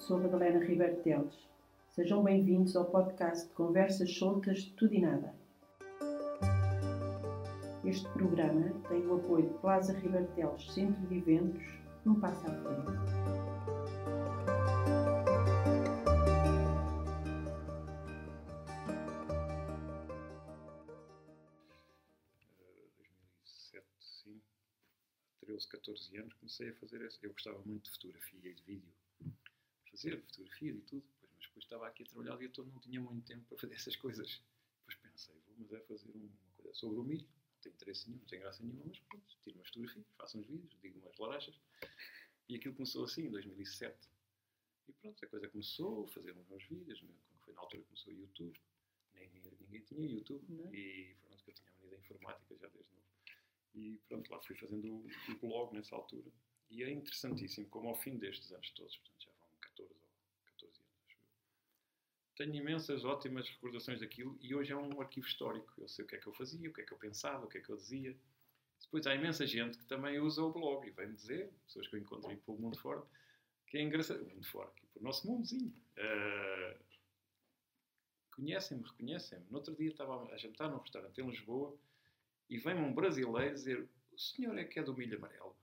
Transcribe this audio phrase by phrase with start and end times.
[0.00, 1.34] sou Madalena Ribeiro Teles.
[1.90, 5.34] Sejam bem-vindos ao podcast de Conversas Soltas de Tudo e Nada.
[7.84, 11.62] Este programa tem o apoio de Plaza Ribeiro Teles Centro de Eventos,
[12.06, 12.90] um passo à frente.
[24.00, 24.40] sim,
[25.40, 27.18] 13, 14 anos, comecei a fazer essa.
[27.22, 28.90] Eu gostava muito de fotografia e de vídeo
[30.00, 32.80] fazer fotografias e tudo, pois, mas depois estava aqui a trabalhar o dia todo, não
[32.80, 34.42] tinha muito tempo para fazer essas coisas.
[34.86, 38.20] Depois pensei, vou mas é fazer uma coisa sobre o milho, não tem interesse nenhum,
[38.20, 41.60] não tem graça nenhuma, mas pronto, tiro umas fotografias, faço uns vídeos, digo umas larachas.
[42.48, 44.08] E aquilo começou assim, em 2007.
[44.88, 48.16] E pronto, a coisa começou, fazer uns vídeos, né, foi na altura que começou o
[48.16, 48.58] YouTube.
[49.12, 50.74] Nem, ninguém tinha YouTube, não.
[50.74, 53.06] e pronto, que eu tinha venido a informática já desde novo.
[53.74, 56.32] E pronto, lá fui fazendo o, o blog nessa altura.
[56.70, 59.30] E é interessantíssimo como ao fim destes anos todos, portanto, já
[62.36, 65.72] tenho imensas ótimas recordações daquilo e hoje é um arquivo histórico.
[65.78, 67.48] Eu sei o que é que eu fazia, o que é que eu pensava, o
[67.48, 68.16] que é que eu dizia.
[68.80, 72.00] Depois há imensa gente que também usa o blog e vem-me dizer, pessoas que eu
[72.00, 73.02] encontrei pelo mundo fora,
[73.66, 74.22] que é engraçado.
[74.22, 75.72] O mundo fora, aqui, o nosso mundozinho.
[75.98, 76.78] Uh,
[78.34, 79.44] conhecem-me, reconhecem-me.
[79.50, 81.76] No outro dia estava a jantar num restaurante em Lisboa
[82.48, 85.54] e vem-me um brasileiro dizer: O senhor é que é do milho amarelo?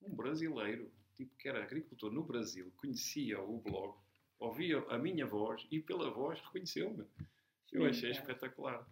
[0.00, 3.98] Um brasileiro, tipo que era agricultor no Brasil, conhecia o blog
[4.40, 7.06] ouvia a minha voz e pela voz reconheceu-me.
[7.70, 8.84] Eu achei espetacular.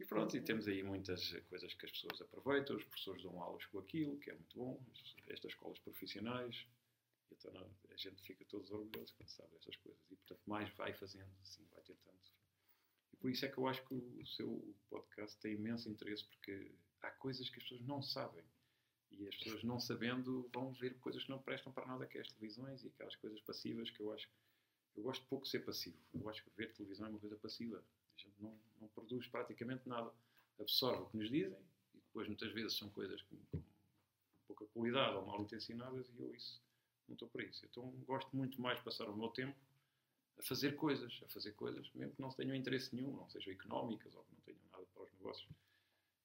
[0.00, 3.64] E pronto, e temos aí muitas coisas que as pessoas aproveitam, os professores dão aulas
[3.66, 4.80] com aquilo, que é muito bom,
[5.28, 6.66] estas escolas profissionais,
[7.32, 7.52] então
[7.90, 10.00] a gente fica todos orgulhosos quando sabe estas coisas.
[10.10, 12.18] E portanto, mais vai fazendo, assim, vai tentando.
[13.12, 16.72] E por isso é que eu acho que o seu podcast tem imenso interesse, porque
[17.02, 18.44] há coisas que as pessoas não sabem.
[19.10, 22.20] E as pessoas não sabendo vão ver coisas que não prestam para nada, que é
[22.20, 24.28] as televisões e aquelas coisas passivas que eu acho
[24.98, 25.96] eu gosto pouco de ser passivo.
[26.12, 27.78] Eu acho que ver televisão é uma coisa passiva.
[27.78, 30.12] A gente não, não produz praticamente nada.
[30.58, 31.58] Absorve o que nos dizem
[31.94, 33.62] e depois muitas vezes são coisas com, com
[34.48, 36.60] pouca qualidade ou mal intencionadas e eu isso
[37.06, 37.64] não estou para isso.
[37.64, 39.56] Então gosto muito mais de passar o meu tempo
[40.36, 44.14] a fazer coisas, a fazer coisas, mesmo que não tenham interesse nenhum, não sejam económicas
[44.14, 45.48] ou que não tenham nada para os negócios.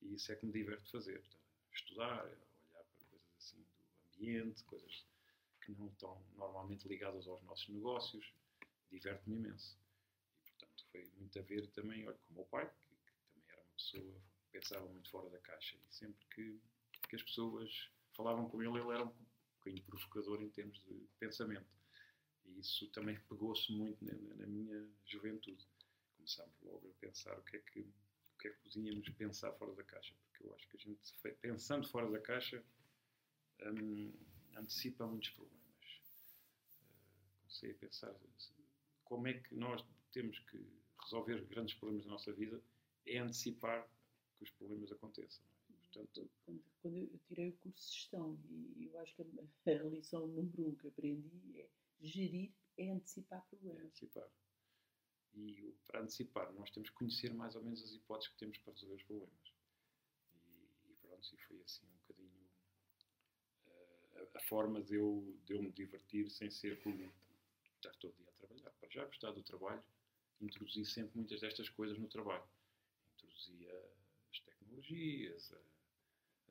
[0.02, 1.24] E isso é que me diverte fazer.
[1.72, 5.06] Estudar, olhar para coisas assim do ambiente, coisas
[5.62, 8.34] que não estão normalmente ligadas aos nossos negócios
[8.94, 9.78] diverte-me imenso.
[10.46, 13.50] E, portanto, foi muito a ver também, olha, com o meu pai, que, que também
[13.50, 15.76] era uma pessoa que pensava muito fora da caixa.
[15.78, 16.60] E sempre que,
[17.10, 19.14] que as pessoas falavam com ele, ele era um
[19.58, 21.68] bocadinho provocador em termos de pensamento.
[22.46, 25.66] E isso também pegou-se muito na, na, minha juventude.
[26.16, 29.74] Começámos logo a pensar o que é que, o que é que podíamos pensar fora
[29.74, 30.14] da caixa.
[30.26, 32.64] Porque eu acho que a gente, pensando fora da caixa,
[33.62, 34.14] hum,
[34.56, 35.64] antecipa muitos problemas.
[36.76, 38.14] Uh, comecei a pensar
[39.06, 40.66] como é que nós temos que
[41.04, 42.62] resolver grandes problemas da nossa vida
[43.06, 43.88] é antecipar
[44.38, 45.44] que os problemas aconteçam.
[45.70, 45.74] É?
[45.74, 48.40] Portanto, quando, quando, eu tirei o curso de gestão
[48.78, 49.26] e eu acho que a,
[49.72, 51.70] a lição número um que aprendi é
[52.02, 53.84] gerir é antecipar problemas.
[53.84, 54.30] É antecipar.
[55.36, 58.74] E para antecipar, nós temos que conhecer mais ou menos as hipóteses que temos para
[58.74, 59.54] resolver os problemas.
[60.36, 62.50] E, e pronto, e foi assim um bocadinho
[63.68, 67.12] uh, a, a, forma de eu, de eu me divertir sem ser como
[67.76, 68.72] estar todo dia trabalhar.
[68.72, 69.84] Para já gostar do trabalho,
[70.42, 72.44] introduzi sempre muitas destas coisas no trabalho.
[73.16, 73.74] Introduzia
[74.32, 75.54] as tecnologias,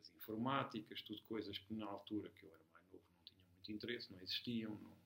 [0.01, 3.73] as informáticas, tudo coisas que na altura que eu era mais novo não tinham muito
[3.73, 4.97] interesse, não existiam, não, não,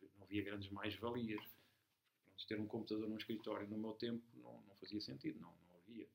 [0.00, 1.42] não, não havia grandes mais-valias.
[2.46, 6.06] Ter um computador num escritório no meu tempo não, não fazia sentido, não, não havia.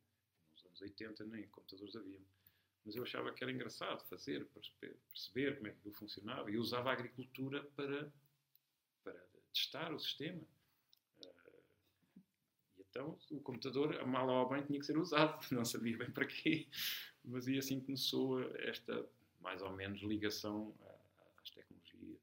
[0.53, 2.23] Nos anos 80 nem computadores haviam.
[2.85, 6.91] Mas eu achava que era engraçado fazer, perceber, como é que aquilo funcionava e usava
[6.91, 8.11] a agricultura para
[9.59, 10.41] testar o sistema.
[11.21, 12.21] Uh,
[12.77, 16.09] e então o computador, a mala ao bem, tinha que ser usado, não sabia bem
[16.11, 16.67] para quê.
[17.23, 19.07] Mas e assim começou esta,
[19.41, 20.73] mais ou menos, ligação
[21.41, 22.21] às tecnologias.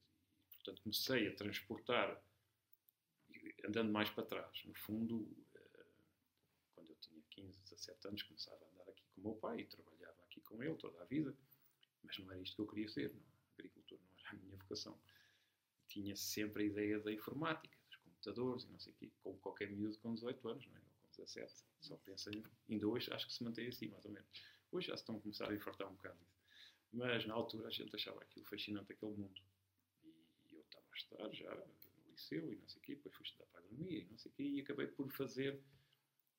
[0.49, 2.23] E, portanto, comecei a transportar,
[3.67, 4.65] andando mais para trás.
[4.65, 5.87] No fundo, uh,
[6.75, 9.67] quando eu tinha 15, 17 anos, começava a andar aqui com o meu pai e
[9.67, 11.37] trabalhava aqui com ele toda a vida.
[12.03, 13.23] Mas não era isto que eu queria ser, não.
[13.59, 14.99] agricultor não era a minha vocação
[15.97, 19.71] tinha sempre a ideia da informática, dos computadores e não sei o quê, como qualquer
[19.71, 20.81] miúdo com 18 anos, não é?
[20.81, 21.65] ou com 17.
[21.81, 22.31] Só pensa.
[22.69, 24.29] Ainda hoje acho que se mantém assim, mais ou menos.
[24.71, 26.37] Hoje já se estão a começar a infartar um bocado disso.
[26.93, 29.41] Mas na altura a gente achava aquilo fascinante, aquele mundo.
[30.05, 33.25] E eu estava a estudar já no liceu e não sei o quê, depois fui
[33.25, 35.63] estudar para a agronomia e não sei o quê, e acabei por fazer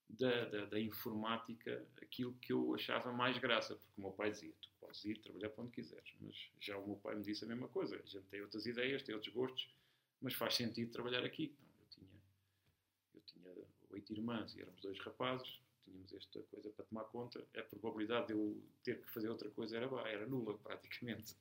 [0.09, 4.54] da, da, da, informática aquilo que eu achava mais graça, porque o meu pai dizia:
[4.62, 7.48] tu podes ir trabalhar para onde quiseres, mas já o meu pai me disse a
[7.48, 7.95] mesma coisa.
[7.95, 9.69] A gente tem outras ideias, tem outros gostos,
[10.21, 11.54] mas faz sentido trabalhar aqui.
[11.59, 12.07] Então,
[13.13, 17.04] eu tinha, eu tinha oito irmãs e éramos dois rapazes, tínhamos esta coisa para tomar
[17.06, 21.36] conta, a probabilidade de eu ter que fazer outra coisa era, era nula, praticamente.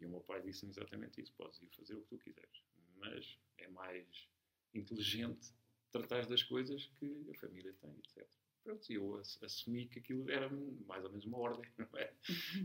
[0.00, 2.62] E o meu pai disse-me exatamente isso: podes ir fazer o que tu quiseres,
[2.98, 4.28] mas é mais
[4.74, 5.52] inteligente
[5.90, 8.26] tratar das coisas que a família tem, etc.
[8.62, 10.48] Pronto, eu assumi que aquilo era
[10.86, 12.14] mais ou menos uma ordem, não é?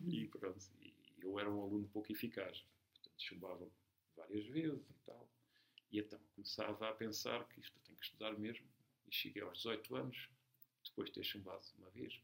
[0.07, 3.69] E pronto, e eu era um aluno pouco eficaz, portanto chumbava
[4.15, 5.29] várias vezes e tal.
[5.91, 8.67] E então começava a pensar que isto tenho que estudar mesmo.
[9.07, 10.29] E cheguei aos 18 anos,
[10.83, 12.19] depois de ter chumbado uma vez,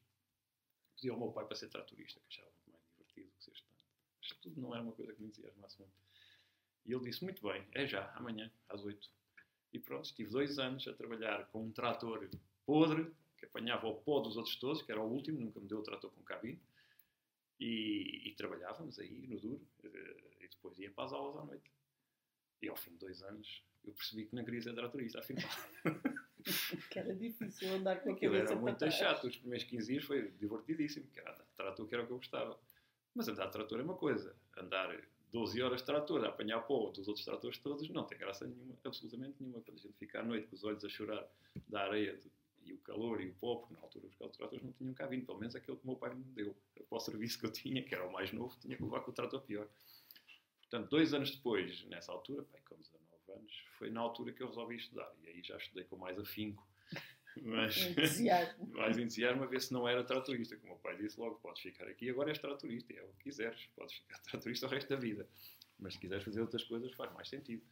[0.95, 3.86] pedi ao meu pai para ser tratorista, que achava mais divertido que ser estudante.
[4.19, 5.94] Mas tudo não era uma coisa que me entusiasmasse muito.
[6.86, 9.09] E ele disse: Muito bem, é já, amanhã, às 8.
[9.73, 12.27] E pronto, estive dois anos a trabalhar com um trator
[12.65, 15.79] podre, que apanhava o pó dos outros todos, que era o último, nunca me deu
[15.79, 16.62] o trator com cabine.
[17.59, 21.71] E, e, trabalhávamos aí no duro, eh, e depois ia para as aulas à noite.
[22.59, 25.50] E ao fim de dois anos eu percebi que não queria ser tratorista, afinal.
[26.89, 28.35] que era difícil andar com aquilo.
[28.35, 32.07] Era muito chato, os primeiros 15 dias foi divertidíssimo, que era trator que era o
[32.07, 32.59] que eu gostava.
[33.13, 34.89] Mas andar de trator é uma coisa, andar
[35.31, 38.75] 12 horas de trator, a apanhar pó dos outros tratores todos, não tem graça nenhuma,
[38.83, 41.25] absolutamente nenhuma, para a gente ficar à noite com os olhos a chorar
[41.69, 42.19] da areia
[42.63, 45.25] e o calor e o pó, porque na altura os tratores não tinham cá vindo,
[45.25, 46.56] pelo menos aquele que o meu pai me deu.
[46.89, 49.12] Para o serviço que eu tinha, que era o mais novo, tinha que levar com
[49.12, 49.68] o trator pior.
[50.62, 54.48] Portanto, dois anos depois, nessa altura, pai, com 19 anos, foi na altura que eu
[54.48, 55.12] resolvi estudar.
[55.24, 56.66] E aí já estudei com mais afinco.
[57.42, 58.68] Mas, entusiasmo.
[58.75, 60.56] mais entusiasmo a ver se não era tratorista.
[60.57, 63.66] Como o pai disse logo, podes ficar aqui, agora és tratorista, é o que quiseres,
[63.75, 65.28] podes ficar tratorista o resto da vida.
[65.80, 67.63] Mas se quiseres fazer outras coisas, faz mais sentido.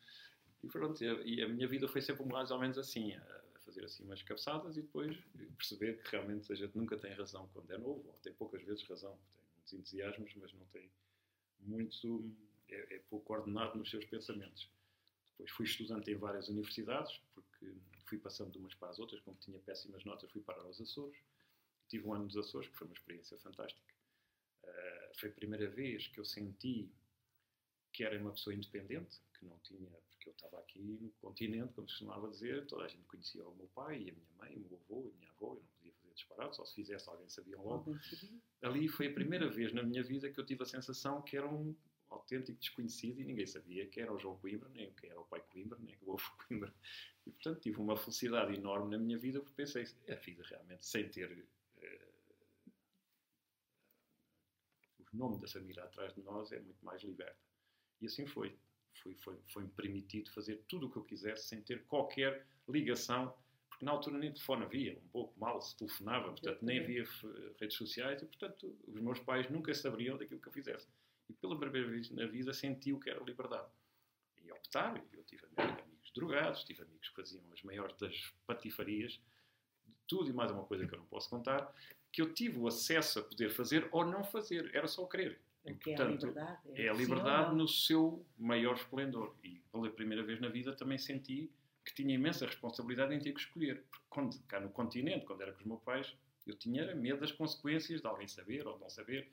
[0.64, 4.04] E pronto, e a minha vida foi sempre mais ou menos assim, a fazer assim
[4.04, 5.18] umas cabeçadas e depois
[5.58, 8.84] perceber que realmente a gente nunca tem razão quando é novo, ou tem poucas vezes
[8.84, 10.90] razão, tem muitos entusiasmos, mas não tem
[11.62, 12.36] muito,
[12.68, 14.70] é, é pouco ordenado nos seus pensamentos.
[15.32, 17.74] Depois fui estudante em várias universidades, porque
[18.10, 21.18] fui passando de umas para as outras, como tinha péssimas notas, fui parar aos Açores.
[21.88, 23.94] Tive um ano nos Açores, que foi uma experiência fantástica.
[24.64, 26.92] Uh, foi a primeira vez que eu senti
[27.92, 31.88] que era uma pessoa independente, que não tinha, porque eu estava aqui no continente, como
[31.88, 34.60] se costumava dizer, toda a gente conhecia o meu pai e a minha mãe, o
[34.60, 37.28] meu avô e a minha avó, eu não podia fazer disparado, só se fizesse alguém
[37.30, 37.98] sabia logo.
[38.62, 41.48] Ali foi a primeira vez na minha vida que eu tive a sensação que era
[41.48, 41.76] um
[42.10, 45.42] autêntico desconhecido e ninguém sabia quem era o João Coimbra, nem quem era o pai
[45.50, 46.74] Coimbra, nem o avô Coimbra.
[47.26, 50.86] E, portanto, tive uma felicidade enorme na minha vida porque pensei, é a vida realmente,
[50.86, 52.72] sem ter uh,
[55.14, 57.40] o nome da família atrás de nós, é muito mais liberta.
[58.02, 58.58] E assim foi.
[59.04, 63.34] Foi, foi, foi permitido fazer tudo o que eu quisesse sem ter qualquer ligação,
[63.70, 67.06] porque na altura nem telefone havia, um pouco mal se telefonava, portanto nem havia
[67.60, 70.88] redes sociais e, portanto, os meus pais nunca saberiam daquilo que eu fizesse.
[71.30, 73.70] E pela primeira vez na vida senti o que era liberdade.
[74.44, 79.22] E optar, eu tive amigos drogados, tive amigos que faziam as maiores das patifarias,
[80.08, 81.72] tudo e mais uma coisa que eu não posso contar,
[82.12, 85.40] que eu tive o acesso a poder fazer ou não fazer, era só querer.
[85.66, 86.60] E, portanto, é a liberdade.
[86.74, 89.36] É, é a liberdade no seu maior esplendor.
[89.44, 91.52] E pela primeira vez na vida também senti
[91.86, 93.84] que tinha imensa responsabilidade em ter que escolher.
[93.90, 96.16] Porque quando, cá no continente, quando era com os meus pais,
[96.50, 99.32] eu tinha medo das consequências de alguém saber ou não saber.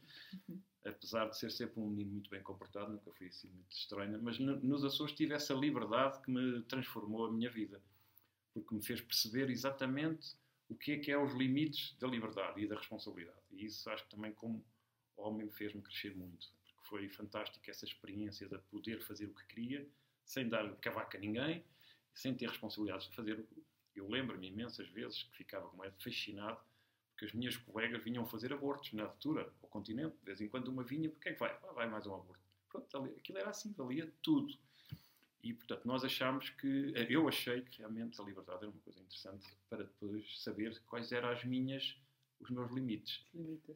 [0.48, 0.60] Uhum.
[0.84, 4.22] Apesar de ser sempre um menino muito bem comportado, nunca fui assim muito estranho.
[4.22, 7.82] Mas no, nos Açores tive essa liberdade que me transformou a minha vida.
[8.54, 10.36] Porque me fez perceber exatamente
[10.68, 13.40] o que é que é os limites da liberdade e da responsabilidade.
[13.50, 14.64] E isso acho que também como
[15.16, 19.88] homem fez-me crescer muito, porque foi fantástico essa experiência de poder fazer o que queria,
[20.24, 21.64] sem dar cavaca a ninguém,
[22.14, 23.44] sem ter responsabilidades de fazer.
[23.94, 26.60] Eu lembro-me imensas vezes que ficava como é fascinado
[27.16, 30.14] porque as minhas colegas vinham fazer abortos na altura, ao continente.
[30.18, 31.50] De vez em quando uma vinha, porque é que vai?
[31.62, 32.44] Ah, vai mais um aborto.
[32.68, 34.54] Pronto, aquilo era assim, valia tudo.
[35.42, 39.46] E, portanto, nós achámos que, eu achei que realmente a liberdade era uma coisa interessante
[39.70, 41.96] para depois saber quais eram as minhas
[42.38, 43.24] os meus limites.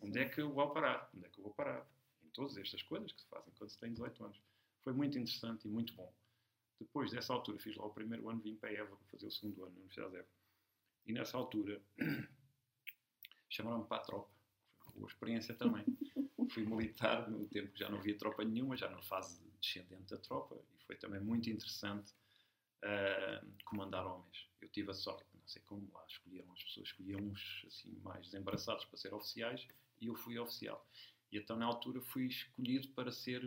[0.03, 1.09] Onde é que eu vou parar?
[1.17, 1.89] Onde é que eu vou parar?
[2.23, 4.39] Em todas estas coisas que se fazem quando se tem 18 anos.
[4.83, 6.13] Foi muito interessante e muito bom.
[6.79, 9.71] Depois dessa altura, fiz lá o primeiro ano, vim para Évora fazer o segundo ano
[9.71, 10.33] na Universidade de Évora.
[11.07, 11.81] E nessa altura,
[13.51, 14.31] chamaram-me para a tropa.
[14.95, 15.85] Boa experiência também.
[16.53, 20.17] Fui militar no tempo que já não havia tropa nenhuma, já na fase descendente da
[20.17, 22.13] tropa, e foi também muito interessante
[22.83, 24.49] uh, comandar homens.
[24.61, 28.85] Eu tive a sorte sei como lá escolheram as pessoas, escolhiam uns assim, mais desembaraçados
[28.85, 29.67] para ser oficiais
[30.01, 30.89] e eu fui oficial.
[31.33, 33.43] E então na altura fui escolhido para ser,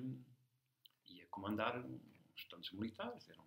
[1.07, 3.45] ia comandar uns tantos militares, eram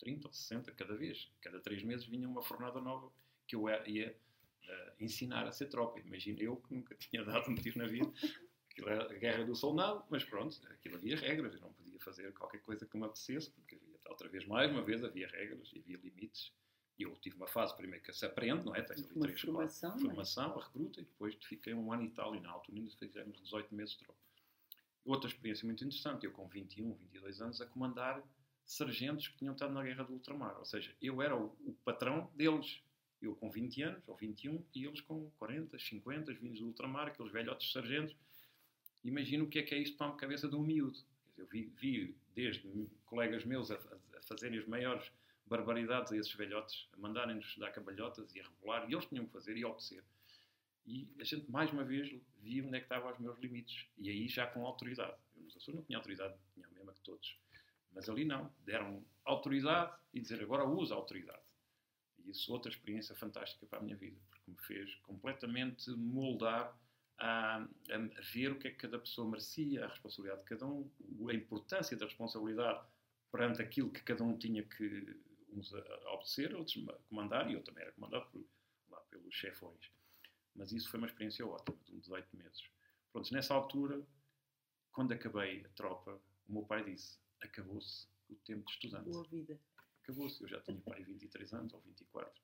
[0.00, 1.30] 30 ou 60 cada vez.
[1.40, 3.12] Cada três meses vinha uma fornada nova
[3.46, 4.18] que eu ia
[4.68, 6.00] uh, ensinar a ser tropa.
[6.00, 8.10] Imagina eu que nunca tinha dado um tiro na vida.
[8.70, 12.32] Aquilo era a guerra do soldado, mas pronto, aquilo havia regras, eu não podia fazer
[12.32, 15.78] qualquer coisa que me apetecesse, porque havia outra vez, mais uma vez, havia regras e
[15.78, 16.52] havia limites.
[16.98, 18.82] E eu tive uma fase primeiro que se aprende, não é?
[18.82, 20.14] Tens ali Uma três, formação, quatro, não é?
[20.14, 23.40] formação, a recruta, e depois fiquei um ano e tal, e na altura ainda fizemos
[23.42, 24.20] 18 meses de tropa.
[25.04, 28.22] Outra experiência muito interessante, eu com 21, 22 anos, a comandar
[28.64, 30.56] sargentos que tinham estado na guerra do ultramar.
[30.58, 32.80] Ou seja, eu era o, o patrão deles.
[33.24, 37.32] Eu com 20 anos, ou 21, e eles com 40, 50, vindos do ultramar, aqueles
[37.32, 38.14] velhotes sargentos.
[39.02, 40.98] Imagino o que é que é isto para a cabeça de um miúdo.
[41.36, 45.10] Eu vi, vi desde colegas meus a, a- fazerem as maiores
[45.46, 49.32] barbaridades a esses velhotes, a mandarem-nos dar cabalhotas e a rebolar, e eles tinham que
[49.32, 50.02] fazer e obedecer.
[50.86, 53.86] E a gente, mais uma vez, via onde é que estavam os meus limites.
[53.98, 55.16] E aí já com autoridade.
[55.36, 57.38] Eu nos Açores não tinha autoridade, tinha a mesma que todos.
[57.92, 58.52] Mas ali não.
[58.64, 61.40] Deram autoridade e dizer agora usa a autoridade.
[62.24, 66.76] Isso outra experiência fantástica para a minha vida, porque me fez completamente moldar
[67.18, 70.90] a, a ver o que é que cada pessoa merecia, a responsabilidade de cada um,
[71.28, 72.84] a importância da responsabilidade
[73.30, 75.20] perante aquilo que cada um tinha que
[75.52, 78.44] uns a obedecer, outros a comandar, e eu também era comandado por,
[78.90, 79.90] lá pelos chefões.
[80.54, 82.64] Mas isso foi uma experiência ótima, de uns 18 meses.
[83.12, 84.04] Pronto, nessa altura,
[84.92, 89.58] quando acabei a tropa, o meu pai disse: acabou-se o tempo de estudante Boa vida.
[90.04, 90.42] Acabou-se.
[90.42, 92.42] Eu já tinha pai 23 anos ou 24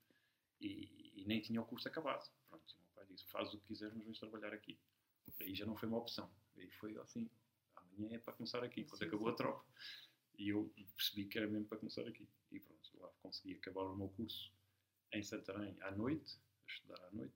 [0.61, 2.29] e, e nem tinha o curso acabado.
[2.49, 4.79] Pronto, e o meu pai disse: faz o que quiseres, mas vens trabalhar aqui.
[5.41, 6.31] Aí já não foi uma opção.
[6.57, 7.31] Aí foi assim:
[7.77, 9.35] amanhã é para começar aqui, quando Sim, acabou sim.
[9.35, 9.65] a tropa.
[10.39, 12.29] E eu percebi que era mesmo para começar aqui.
[12.51, 14.53] E pronto, lá consegui acabar o meu curso
[15.13, 17.35] em Santarém à noite, a estudar à noite,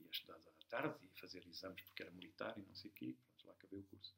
[0.00, 2.94] e a estudar à tarde e fazer exames porque era militar e não sei o
[2.94, 3.16] quê.
[3.22, 4.16] Pronto, lá acabei o curso.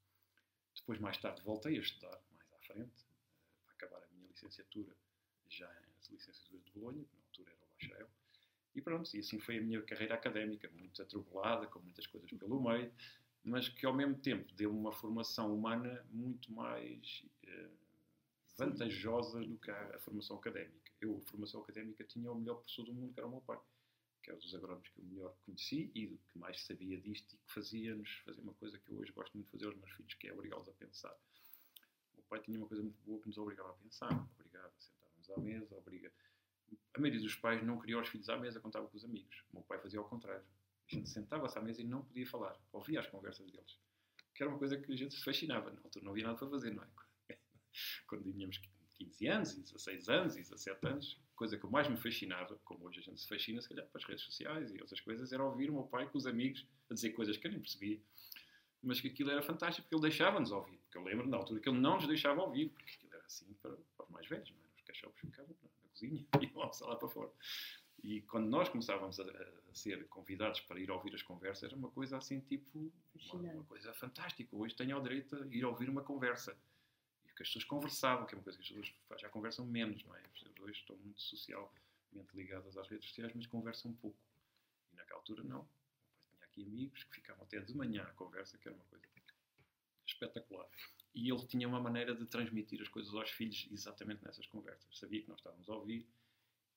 [0.74, 4.96] Depois, mais tarde, voltei a estudar mais à frente, eh, para acabar a minha licenciatura,
[5.48, 8.10] já as licenciaturas de Bolonha, que na altura era o bacharel.
[8.74, 12.60] E pronto, e assim foi a minha carreira académica, muito atropelada, com muitas coisas pelo
[12.60, 12.92] meio,
[13.42, 17.70] mas que ao mesmo tempo deu-me uma formação humana muito mais eh,
[18.58, 20.92] vantajosa do que a, a formação académica.
[21.00, 23.58] Eu, a formação académica, tinha o melhor professor do mundo, que era o meu pai,
[24.22, 27.34] que é um dos agrónomos que eu melhor conheci e do que mais sabia disto
[27.34, 29.92] e que fazia-nos fazer uma coisa que eu hoje gosto muito de fazer aos meus
[29.92, 31.12] filhos, que é obrigá-los a pensar.
[32.12, 34.95] O meu pai tinha uma coisa muito boa que nos obrigava a pensar, obrigava a
[35.32, 36.12] à mesa, obriga...
[36.94, 39.44] A maioria dos pais não queria os filhos à mesa, contava com os amigos.
[39.52, 40.44] O meu pai fazia ao contrário.
[40.90, 43.78] A gente sentava-se à mesa e não podia falar, ouvia as conversas deles.
[44.34, 45.70] Que era uma coisa que a gente se fascinava.
[45.70, 46.88] Na altura não havia nada para fazer, não é?
[48.08, 48.60] Quando tínhamos
[48.94, 53.00] 15 anos, e 16 anos, e 17 anos, coisa que mais me fascinava, como hoje
[53.00, 55.70] a gente se fascina, se calhar, para as redes sociais e outras coisas, era ouvir
[55.70, 58.00] o meu pai com os amigos a dizer coisas que eu nem percebia,
[58.82, 60.78] mas que aquilo era fantástico, porque ele deixava-nos ouvir.
[60.78, 63.52] Porque eu lembro, na altura, que ele não nos deixava ouvir, porque aquilo era assim
[63.60, 64.65] para, para os mais velhos, não é?
[64.86, 67.32] Os cachorros ficavam na, na cozinha e almoçar lá para fora.
[68.02, 71.90] E quando nós começávamos a, a ser convidados para ir ouvir as conversas, era uma
[71.90, 72.92] coisa assim, tipo,
[73.32, 74.54] uma, uma coisa fantástica.
[74.54, 76.56] Hoje tenho o direito a ir ouvir uma conversa.
[77.24, 80.04] E que as pessoas conversavam, que é uma coisa que as pessoas já conversam menos,
[80.04, 80.20] não é?
[80.20, 81.72] As pessoas hoje estão muito socialmente
[82.34, 84.18] ligadas às redes sociais, mas conversam pouco.
[84.92, 85.60] E naquela altura, não.
[85.60, 89.04] Eu tinha aqui amigos que ficavam até de manhã à conversa, que era uma coisa
[90.06, 90.68] espetacular.
[91.14, 94.98] E ele tinha uma maneira de transmitir as coisas aos filhos exatamente nessas conversas.
[94.98, 96.06] Sabia que nós estávamos a ouvir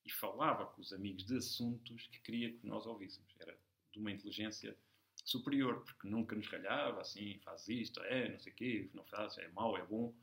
[0.04, 3.34] e falava com os amigos de assuntos que queria que nós ouvíssemos.
[3.38, 3.56] Era
[3.92, 4.76] de uma inteligência
[5.24, 9.36] superior, porque nunca nos ralhava assim, faz isto, é, não sei o quê, não faz,
[9.38, 10.14] é mau, é bom,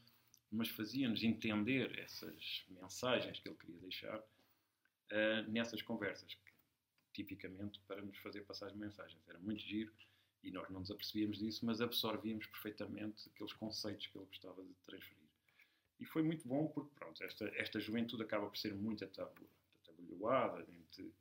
[0.51, 4.23] mas fazia-nos entender essas mensagens que ele queria deixar
[5.09, 6.53] eh, nessas conversas, que,
[7.13, 9.21] tipicamente para nos fazer passar as mensagens.
[9.27, 9.91] Era muito giro
[10.47, 14.73] e nós não nos apercebíamos disso, mas absorvíamos perfeitamente aqueles conceitos que ele gostava de
[14.85, 15.27] transferir.
[15.99, 20.65] E foi muito bom porque, pronto, esta, esta juventude acaba por ser muito atabalhoada,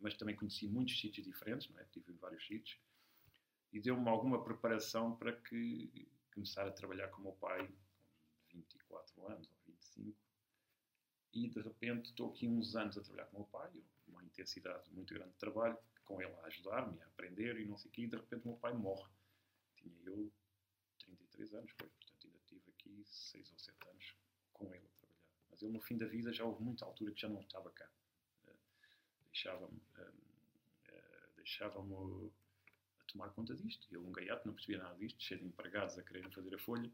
[0.01, 1.83] mas também conheci muitos sítios diferentes, não é?
[1.83, 2.79] Estive em vários sítios
[3.73, 7.67] e deu-me alguma preparação para que começar a trabalhar com o meu pai
[8.49, 10.17] com 24 anos ou 25
[11.33, 13.71] e de repente estou aqui uns anos a trabalhar com o meu pai,
[14.07, 17.91] uma intensidade muito grande de trabalho, com ele a ajudar-me, a aprender e não sei
[17.91, 19.11] o quê, e de repente o meu pai morre.
[19.89, 20.33] Tinha eu
[20.99, 24.15] 33 anos, pois, portanto ainda tive aqui 6 ou 7 anos
[24.53, 25.21] com ele a trabalhar.
[25.51, 27.89] Mas ele no fim da vida já houve muita altura que já não estava cá.
[28.47, 28.53] Eh,
[29.27, 30.11] Deixava-me eh,
[30.89, 32.31] eh, deixava-me
[33.01, 33.87] a tomar conta disto.
[33.91, 36.91] Ele, um gaiato, não percebia nada disto, cheio de empregados a quererem fazer a folha,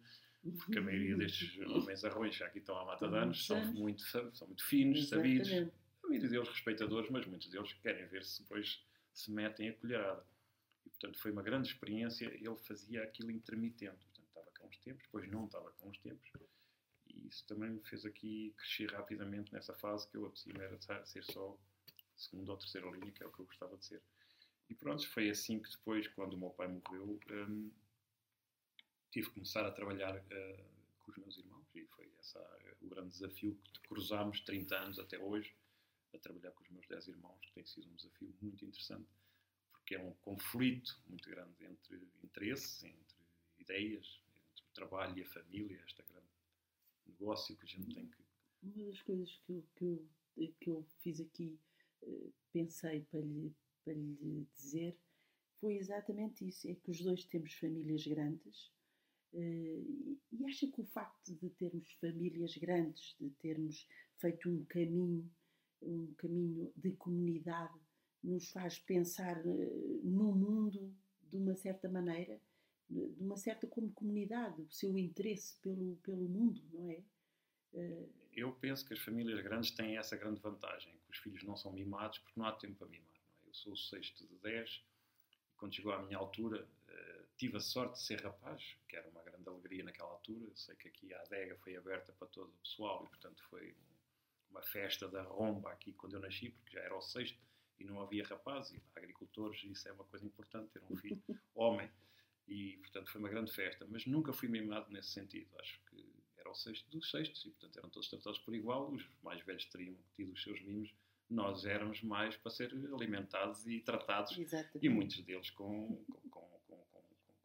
[0.59, 4.03] porque a maioria destes homens arrões já aqui estão há mata de anos, são muito,
[4.03, 5.49] são muito finos, sabidos,
[6.03, 8.85] a maioria deles respeitadores, mas muitos deles querem ver se depois
[9.15, 10.27] se metem a colherada.
[10.85, 12.27] E, portanto, foi uma grande experiência.
[12.27, 14.05] Ele fazia aquilo intermitente.
[14.05, 16.31] Portanto, estava cá uns tempos, depois não estava cá uns tempos.
[17.07, 21.09] E isso também me fez aqui crescer rapidamente nessa fase que eu apetecia era de
[21.09, 21.59] ser só
[22.17, 24.03] segunda ou terceira linha, que é o que eu gostava de ser.
[24.69, 27.71] E pronto, foi assim que depois, quando o meu pai morreu, hum,
[29.11, 30.65] tive que começar a trabalhar uh,
[31.01, 31.67] com os meus irmãos.
[31.75, 32.39] E foi esse
[32.81, 35.55] o grande desafio que cruzámos 30 anos até hoje
[36.15, 39.09] a trabalhar com os meus 10 irmãos, que tem sido um desafio muito interessante,
[39.93, 43.17] porque é um conflito muito grande entre interesses, entre
[43.59, 46.29] ideias, entre o trabalho e a família, este grande
[47.07, 48.23] negócio que a gente tem que.
[48.63, 51.59] Uma das coisas que eu, que eu, que eu fiz aqui,
[52.03, 53.53] eh, pensei para lhe,
[53.85, 54.97] para lhe dizer,
[55.61, 58.73] foi exatamente isso: é que os dois temos famílias grandes.
[59.35, 59.83] Eh,
[60.33, 65.31] e acha que o facto de termos famílias grandes, de termos feito um caminho,
[65.83, 67.82] um caminho de comunidade,
[68.23, 70.95] nos faz pensar eh, no mundo
[71.29, 72.41] de uma certa maneira?
[72.93, 77.03] de uma certa como comunidade, o seu interesse pelo, pelo mundo, não é?
[77.75, 81.57] Eh, Eu penso que as famílias grandes têm essa grande vantagem, que os filhos não
[81.57, 83.09] são mimados porque não há tempo para mimar.
[83.45, 83.49] É?
[83.49, 84.85] Eu sou o sexto de dez,
[85.51, 89.09] e quando chegou à minha altura eh, tive a sorte de ser rapaz, que era
[89.09, 90.45] uma grande alegria naquela altura.
[90.45, 93.75] Eu sei que aqui a adega foi aberta para todo o pessoal e, portanto, foi
[94.51, 97.39] uma festa da romba aqui quando eu nasci, porque já era o sexto
[97.83, 101.21] e não havia rapazes, e para agricultores isso é uma coisa importante, ter um filho
[101.55, 101.91] homem
[102.47, 105.49] e portanto foi uma grande festa, mas nunca fui mimado nesse sentido.
[105.59, 108.91] Acho que era o sexto dos sextos e portanto eram todos tratados por igual.
[108.91, 110.93] Os mais velhos teriam tido os seus mimos,
[111.29, 114.87] nós éramos mais para ser alimentados e tratados Exatamente.
[114.87, 116.77] e muitos deles com, com, com, com,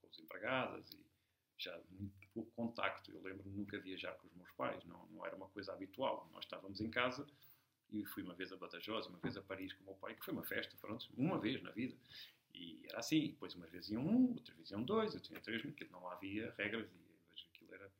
[0.01, 1.05] com os empregadas e
[1.57, 3.11] já muito pouco contacto.
[3.11, 6.29] Eu lembro-me nunca viajar com os meus pais, não, não era uma coisa habitual.
[6.33, 7.25] Nós estávamos em casa
[7.91, 10.23] e fui uma vez a Badajoz, uma vez a Paris com o meu pai, que
[10.23, 11.95] foi uma festa, pronto, uma vez na vida.
[12.53, 15.61] E era assim, depois umas vezes iam um, outras vezes iam dois, eu tinha três,
[15.61, 17.91] porque não havia regras e aquilo era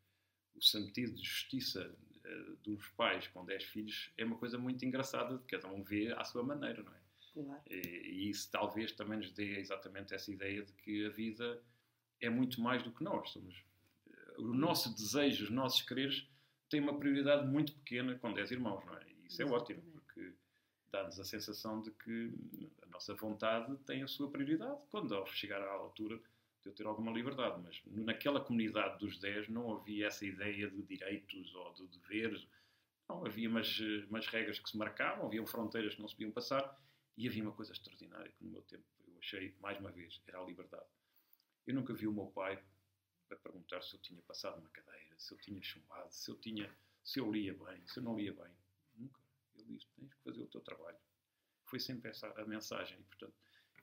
[0.56, 5.38] o sentido de justiça uh, dos pais com dez filhos é uma coisa muito engraçada,
[5.48, 7.08] cada um vê à sua maneira, não é?
[7.34, 7.62] Claro.
[7.70, 11.62] E, e isso talvez também nos dê exatamente essa ideia de que a vida
[12.20, 13.30] é muito mais do que nós.
[13.30, 13.64] Somos,
[14.08, 16.28] uh, o nosso desejo, os nossos quereres
[16.68, 19.17] têm uma prioridade muito pequena com dez irmãos, não é?
[19.28, 20.34] Isso é ótimo, porque
[20.92, 22.34] dá-nos a sensação de que
[22.82, 26.18] a nossa vontade tem a sua prioridade quando ao chegar à altura
[26.62, 27.62] de eu ter alguma liberdade.
[27.62, 32.48] Mas naquela comunidade dos 10 não havia essa ideia de direitos ou de deveres.
[33.08, 36.78] Não, havia umas, umas regras que se marcavam, havia fronteiras que não se podiam passar
[37.16, 40.40] e havia uma coisa extraordinária que no meu tempo eu achei, mais uma vez, era
[40.40, 40.86] a liberdade.
[41.66, 42.62] Eu nunca vi o meu pai
[43.32, 46.74] a perguntar se eu tinha passado uma cadeira, se eu tinha chumbado, se eu, tinha,
[47.04, 48.52] se eu lia bem, se eu não lia bem.
[49.68, 50.98] Disse: tens que fazer o teu trabalho.
[51.66, 53.00] Foi sempre essa a mensagem.
[53.00, 53.34] E, portanto,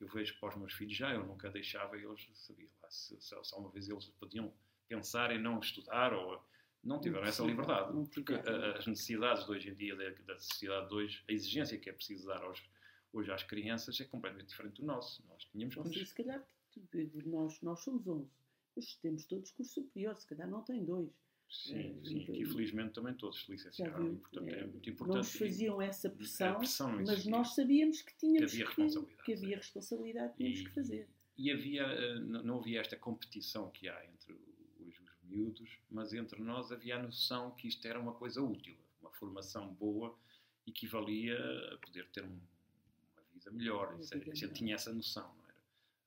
[0.00, 3.34] eu vejo para os meus filhos já, eu nunca deixava eles, sabia lá, se, se,
[3.42, 4.52] se uma vez eles podiam
[4.88, 6.42] pensar em não estudar ou
[6.82, 7.92] não tiveram essa liberdade.
[8.12, 11.88] Porque as necessidades de hoje em dia, da, da sociedade de hoje, a exigência que
[11.88, 12.62] é preciso dar aos,
[13.12, 15.24] hoje às crianças é completamente diferente do nosso.
[15.26, 16.08] Nós tínhamos Você, nos...
[16.08, 16.46] se calhar,
[17.26, 18.30] nós, nós somos 11,
[18.76, 21.10] mas temos todos curso superior, se calhar não tem dois.
[21.50, 25.18] Sim, sim, que infelizmente também todos licenciaram e, portanto, é, é muito importante.
[25.18, 29.32] Nos faziam essa pressão, pressão mas nós sabíamos que tínhamos que havia responsabilidade, que, que
[29.32, 31.08] havia responsabilidade tínhamos e, que fazer.
[31.36, 36.72] E havia, não havia esta competição que há entre os, os miúdos, mas entre nós
[36.72, 40.18] havia a noção que isto era uma coisa útil, uma formação boa
[40.66, 41.38] equivalia
[41.72, 43.94] a poder ter um, uma vida melhor.
[43.94, 45.54] A gente tinha essa noção, não era?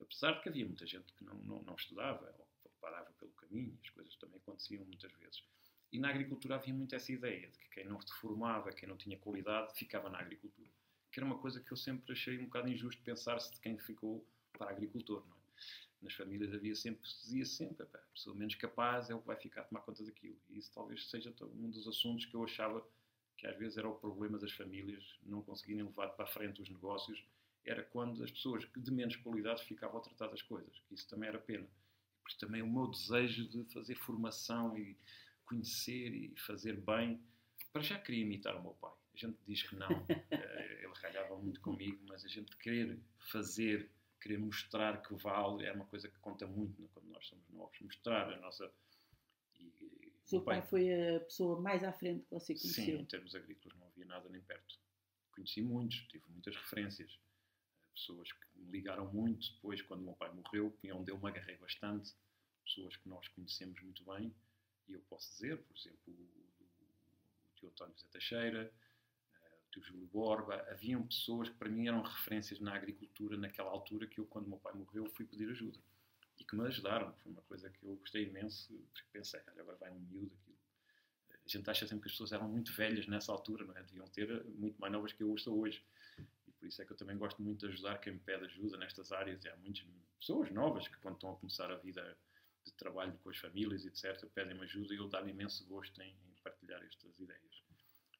[0.02, 2.34] Apesar de que havia muita gente que não, não, não estudava,
[2.82, 5.44] parava pelo caminho, as coisas também aconteciam muitas vezes.
[5.92, 8.98] E na agricultura havia muito essa ideia de que quem não se formava, quem não
[8.98, 10.70] tinha qualidade, ficava na agricultura.
[11.12, 14.26] Que era uma coisa que eu sempre achei um bocado injusto pensar-se de quem ficou
[14.52, 15.40] para agricultor, não é?
[16.02, 19.36] Nas famílias havia sempre, se dizia sempre, a pessoa menos capaz é o que vai
[19.36, 20.38] ficar a tomar conta daquilo.
[20.50, 22.86] E isso talvez seja um dos assuntos que eu achava
[23.36, 26.70] que às vezes era o problema das famílias não conseguirem levar para a frente os
[26.70, 27.24] negócios,
[27.66, 30.82] era quando as pessoas de menos qualidade ficavam a tratar das coisas.
[30.92, 31.68] Isso também era pena
[32.28, 34.98] porque também o meu desejo de fazer formação e
[35.46, 37.22] conhecer e fazer bem,
[37.72, 38.92] para já queria imitar o meu pai.
[39.14, 39.88] A gente diz que não,
[40.30, 43.00] eh, ele ralhava muito comigo, mas a gente querer
[43.32, 47.50] fazer, querer mostrar que vale, é uma coisa que conta muito né, quando nós somos
[47.50, 47.80] novos.
[47.80, 48.70] Mostrar a nossa.
[49.58, 52.84] E, o seu pai, pai foi a pessoa mais à frente que você conheceu?
[52.84, 54.78] Sim, em termos agrícolas não havia nada nem perto.
[55.32, 57.18] Conheci muitos, tive muitas referências
[57.98, 61.28] pessoas que me ligaram muito depois, quando o meu pai morreu, e onde eu me
[61.28, 62.16] agarrei bastante,
[62.64, 64.34] pessoas que nós conhecemos muito bem,
[64.88, 70.06] e eu posso dizer, por exemplo, o, tio António Zé Teixeira, uh, o tio Júlio
[70.08, 74.46] Borba, haviam pessoas que para mim eram referências na agricultura naquela altura que eu, quando
[74.46, 75.80] o meu pai morreu, fui pedir ajuda.
[76.40, 79.78] E que me ajudaram, foi uma coisa que eu gostei imenso, porque pensei, olha, agora
[79.78, 80.58] vai um miúdo aquilo.
[81.32, 83.82] A gente acha sempre que as pessoas eram muito velhas nessa altura, não é?
[83.82, 85.84] Deviam ter muito mais novas que eu sou hoje
[86.60, 89.12] por isso é que eu também gosto muito de ajudar quem me pede ajuda nestas
[89.12, 89.44] áreas.
[89.44, 89.86] E há muitas
[90.20, 92.18] pessoas novas que, quando estão a começar a vida
[92.66, 96.36] de trabalho com as famílias, etc., pedem-me ajuda e eu dá-me imenso gosto em, em,
[96.44, 97.64] partilhar estas ideias.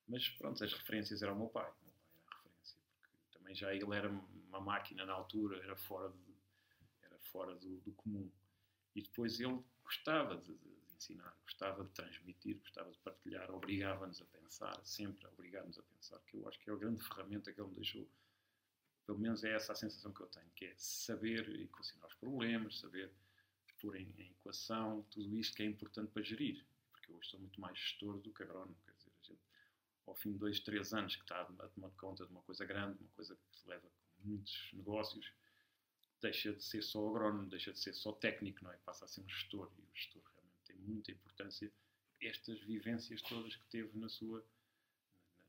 [0.08, 1.70] Mas pronto, as referências eram o meu pai.
[1.70, 5.62] O meu pai era a referência, porque também já ele era uma máquina na altura,
[5.64, 6.36] era fora, de,
[7.04, 8.30] era fora do, do comum.
[8.96, 14.26] E depois ele gostava de, de, ensinar, gostava de transmitir, gostava de partilhar, obrigava-nos a
[14.26, 17.62] pensar, sempre a obrigar-nos a pensar, que eu acho que é a grande ferramenta que
[17.62, 18.08] ele me deixou.
[19.08, 22.78] Pelo menos é essa a sensação que eu tenho, que é saber equacionar os problemas,
[22.78, 23.10] saber
[23.80, 26.66] pôr em, em equação tudo isto que é importante para gerir.
[26.92, 28.76] Porque eu hoje sou muito mais gestor do que agrónomo.
[28.84, 29.40] Quer dizer, a gente,
[30.06, 33.00] ao fim de dois, três anos que está a tomar conta de uma coisa grande,
[33.00, 35.32] uma coisa que se leva com muitos negócios,
[36.20, 38.78] deixa de ser só agrónomo, deixa de ser só técnico, não é?
[38.78, 39.72] Passa a ser um gestor.
[39.78, 41.72] E o gestor realmente tem muita importância
[42.20, 44.44] estas vivências todas que teve na sua,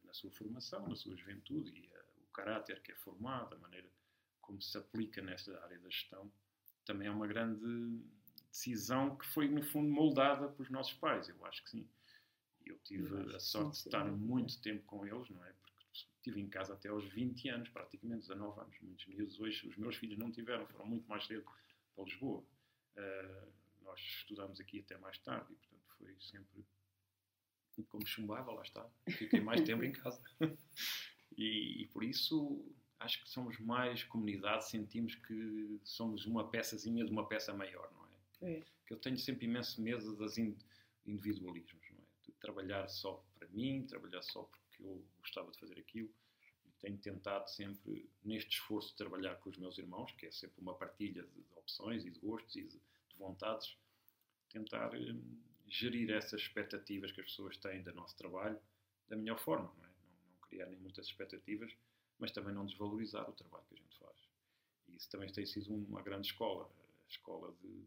[0.04, 1.97] na, sua formação, na sua juventude e
[2.38, 3.90] caráter que é formado, a maneira
[4.40, 6.32] como se aplica nesta área da gestão,
[6.84, 8.00] também é uma grande
[8.50, 11.28] decisão que foi, no fundo, moldada pelos nossos pais.
[11.28, 11.88] Eu acho que sim.
[12.64, 15.52] Eu tive eu a sorte sim, de estar muito tempo com eles, não é?
[15.52, 18.80] Porque estive em casa até aos 20 anos, praticamente 19 anos.
[18.80, 21.44] Muitos miúdos hoje, os meus filhos não tiveram, foram muito mais cedo
[21.94, 22.42] para Lisboa.
[22.96, 26.64] Uh, nós estudamos aqui até mais tarde e, portanto, foi sempre
[27.90, 28.88] como chumbava, lá está.
[29.08, 30.22] Fiquei mais tempo em casa.
[31.38, 32.64] E, e por isso
[32.98, 38.48] acho que somos mais comunidade, sentimos que somos uma peçazinha de uma peça maior, não
[38.48, 38.54] é?
[38.54, 38.62] é.
[38.84, 40.36] Que eu tenho sempre imenso medo das
[41.06, 42.02] individualismos, não é?
[42.26, 46.10] De trabalhar só para mim, trabalhar só porque eu gostava de fazer aquilo.
[46.66, 50.60] E tenho tentado sempre, neste esforço de trabalhar com os meus irmãos, que é sempre
[50.60, 53.76] uma partilha de, de opções e de gostos e de, de vontades,
[54.50, 58.58] tentar hum, gerir essas expectativas que as pessoas têm do nosso trabalho
[59.08, 59.87] da melhor forma, não é?
[60.48, 61.72] Criar nem muitas expectativas
[62.18, 64.28] mas também não desvalorizar o trabalho que a gente faz.
[64.88, 66.70] E isso também tem sido uma grande escola,
[67.04, 67.86] a escola de,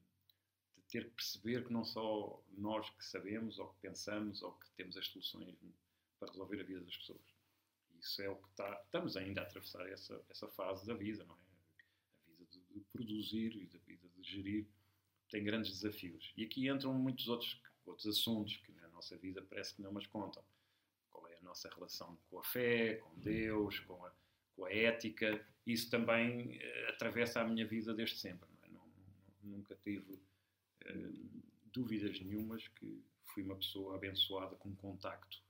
[0.76, 4.72] de ter que perceber que não só nós que sabemos, ou que pensamos, ou que
[4.72, 5.56] temos as soluções
[6.18, 7.22] para resolver a vida das pessoas.
[8.00, 11.36] Isso é o que está, estamos ainda a atravessar essa, essa fase da vida, não
[11.36, 11.40] é?
[11.40, 14.68] A vida de, de produzir e da vida de gerir
[15.30, 16.34] tem grandes desafios.
[16.36, 20.08] E aqui entram muitos outros, outros assuntos que na nossa vida parece que não mas
[20.08, 20.44] contam
[21.52, 24.12] nossa relação com a fé, com Deus, com a,
[24.56, 25.46] com a ética.
[25.68, 28.50] Isso também uh, atravessa a minha vida desde sempre.
[28.50, 28.72] Não, é?
[29.44, 35.44] não, nunca tive uh, dúvidas nenhumas que fui uma pessoa abençoada com contacto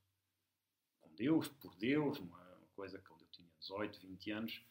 [0.99, 2.39] com Deus, por Deus, uma
[2.75, 4.65] coisa que quando eu tinha 18, 20 anos,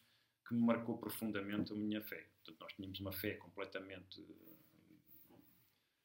[0.45, 2.27] que me marcou profundamente a minha fé.
[2.35, 5.35] Portanto, nós tínhamos uma fé completamente eh,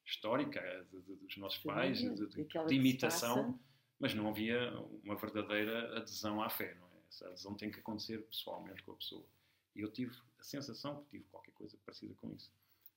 [0.05, 3.59] histórica de, de, dos nossos pais, de, de imitação
[3.99, 4.71] mas não havia
[5.03, 6.97] uma verdadeira adesão à fé, não é?
[7.09, 9.25] Essa adesão tem que acontecer pessoalmente com a pessoa.
[9.75, 12.51] E eu tive a sensação que tive qualquer coisa parecida com isso.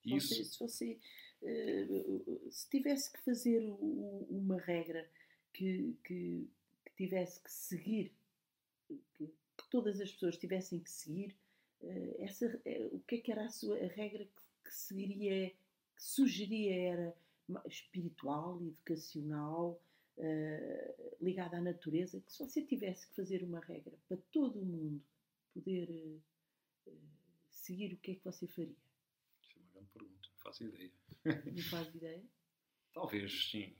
[0.05, 0.69] E isso...
[0.69, 0.99] Se
[1.43, 5.09] uh, se tivesse que fazer uma regra
[5.53, 6.49] que, que,
[6.85, 8.13] que tivesse que seguir,
[8.89, 11.37] que, que, todas as pessoas tivessem que seguir,
[11.83, 14.27] uh, essa, uh, o que é que era a sua a regra
[14.65, 17.17] que seguiria, que sugeria era
[17.67, 19.81] espiritual, educacional,
[20.21, 24.65] uh, ligada à natureza, que se você tivesse que fazer uma regra para todo o
[24.65, 25.03] mundo
[25.53, 25.91] poder
[26.87, 26.93] uh,
[27.51, 28.77] seguir, o que é que você faria?
[29.43, 30.93] Isso é uma grande pergunta, não faço ideia.
[31.25, 32.23] Não faz ideia?
[32.93, 33.75] Talvez, sim.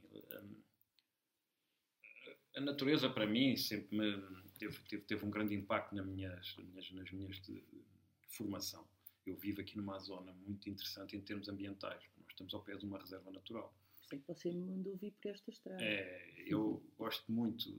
[2.55, 6.67] A natureza, para mim, sempre me teve, teve, teve um grande impacto nas minhas, nas
[6.67, 7.85] minhas, nas minhas de, de
[8.29, 8.87] formação.
[9.27, 12.03] Eu vivo aqui numa zona muito interessante em termos ambientais.
[12.17, 13.75] Nós estamos ao pé de uma reserva natural
[14.11, 15.83] sei que você me mandou vir por esta estrada.
[15.83, 17.79] É, eu gosto muito de,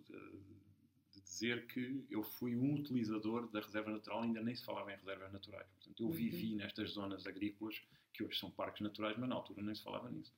[1.11, 4.95] de, dizer que eu fui um utilizador da reserva natural, ainda nem se falava em
[4.95, 5.67] reservas naturais.
[5.73, 6.13] Portanto, eu uhum.
[6.13, 7.81] vivi nestas zonas agrícolas,
[8.13, 10.33] que hoje são parques naturais, mas na altura nem se falava nisso.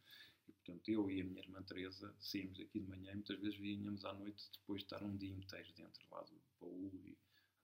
[0.47, 3.57] E, portanto, eu e a minha irmã Teresa saímos aqui de manhã e muitas vezes
[3.57, 7.17] vinhamos à noite depois de estar um dia inteiro dentro lá do baú e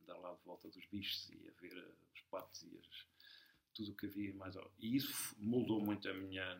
[0.03, 3.05] andar lá de volta dos bichos e a ver eh, os patos e as,
[3.73, 4.55] tudo o que havia mais.
[4.79, 6.59] E isso moldou muito a minha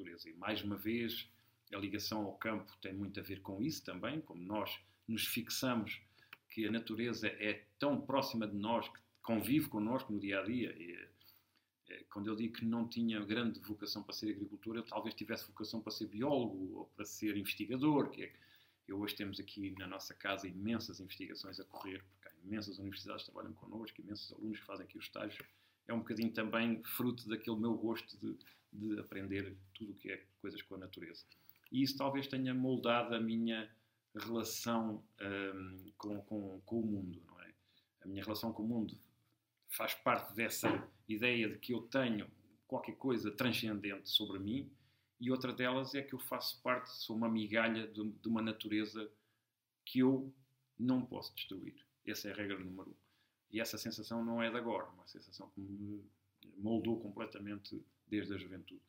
[0.00, 0.28] natureza.
[0.28, 1.28] E mais uma vez,
[1.72, 6.00] a ligação ao campo tem muito a ver com isso também, como nós nos fixamos
[6.48, 10.74] que a natureza é tão próxima de nós, que convive connosco no dia a dia.
[10.76, 11.08] E,
[11.88, 15.46] é, quando eu digo que não tinha grande vocação para ser agricultor, eu talvez tivesse
[15.46, 18.32] vocação para ser biólogo ou para ser investigador, que é
[18.88, 23.24] eu hoje temos aqui na nossa casa imensas investigações a correr, porque há imensas universidades
[23.24, 25.46] que trabalham connosco, imensos alunos que fazem aqui os estágios.
[25.90, 28.38] É um bocadinho também fruto daquele meu gosto de,
[28.72, 31.24] de aprender tudo o que é coisas com a natureza.
[31.72, 33.68] E isso talvez tenha moldado a minha
[34.14, 37.52] relação um, com, com, com o mundo, não é?
[38.04, 38.96] A minha relação com o mundo
[39.68, 42.30] faz parte dessa ideia de que eu tenho
[42.68, 44.70] qualquer coisa transcendente sobre mim,
[45.20, 49.10] e outra delas é que eu faço parte, sou uma migalha de, de uma natureza
[49.84, 50.32] que eu
[50.78, 51.74] não posso destruir.
[52.06, 53.09] Essa é a regra número um.
[53.50, 56.04] E essa sensação não é de agora, uma sensação que me
[56.56, 58.82] moldou completamente desde a juventude.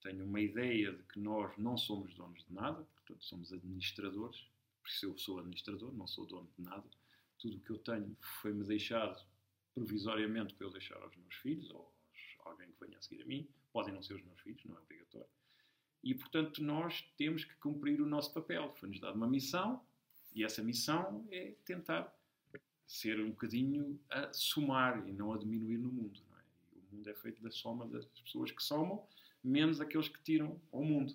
[0.00, 4.48] Tenho uma ideia de que nós não somos donos de nada, portanto, somos administradores,
[4.80, 6.84] por isso eu sou administrador, não sou dono de nada.
[7.38, 9.20] Tudo o que eu tenho foi-me deixado
[9.74, 11.92] provisoriamente para eu deixar aos meus filhos ou
[12.44, 13.48] a alguém que venha a seguir a mim.
[13.72, 15.28] Podem não ser os meus filhos, não é obrigatório.
[16.02, 18.72] E, portanto, nós temos que cumprir o nosso papel.
[18.76, 19.84] Foi-nos dada uma missão
[20.34, 22.16] e essa missão é tentar
[22.88, 26.20] ser um bocadinho a somar e não a diminuir no mundo.
[26.32, 26.76] É?
[26.78, 29.06] O mundo é feito da soma das pessoas que somam,
[29.44, 31.14] menos aqueles que tiram ao mundo.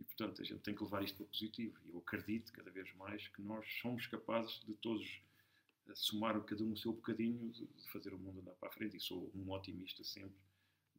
[0.00, 1.78] E, portanto, a gente tem que levar isto para positivo.
[1.86, 5.22] E eu acredito cada vez mais que nós somos capazes de todos
[5.94, 8.96] somar cada um o seu bocadinho de fazer o mundo andar para a frente.
[8.96, 10.34] E sou um otimista sempre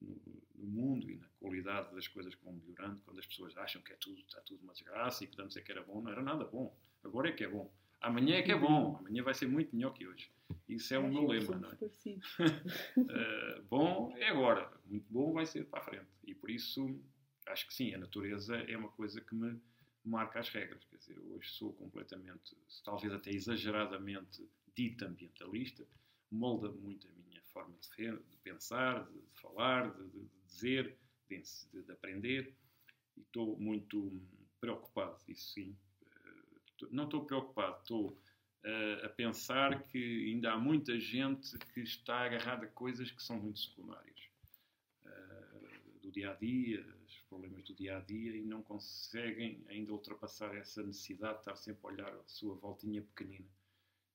[0.01, 0.15] no,
[0.55, 3.01] no, mundo e na qualidade das coisas que vão melhorando.
[3.03, 5.61] Quando as pessoas acham que é tudo, está tudo uma desgraça e que antes é
[5.61, 6.73] que era bom, não era nada bom.
[7.03, 7.69] Agora é que é bom.
[8.01, 8.97] Amanhã é que é bom.
[8.97, 10.29] Amanhã vai ser muito melhor que hoje.
[10.67, 11.75] Isso é o meu lema, não é?
[11.75, 14.71] uh, bom é agora.
[14.85, 16.07] Muito bom vai ser para a frente.
[16.23, 16.99] E por isso,
[17.47, 19.59] acho que sim, a natureza é uma coisa que me
[20.03, 20.83] marca as regras.
[20.85, 25.85] Quer dizer, hoje sou completamente, talvez até exageradamente dito ambientalista,
[26.31, 30.97] molda muito a minha forma de, pensar, de, falar, de, de dizer,
[31.29, 32.53] de, de, aprender.
[33.17, 34.21] E estou muito
[34.59, 35.75] preocupado, isso sim.
[36.91, 42.65] Não estou preocupado, estou uh, a pensar que ainda há muita gente que está agarrada
[42.65, 44.19] a coisas que são muito secundárias.
[45.05, 49.91] Uh, do dia a dia, os problemas do dia a dia, e não conseguem ainda
[49.91, 53.49] ultrapassar essa necessidade de estar sempre a olhar a sua voltinha pequenina.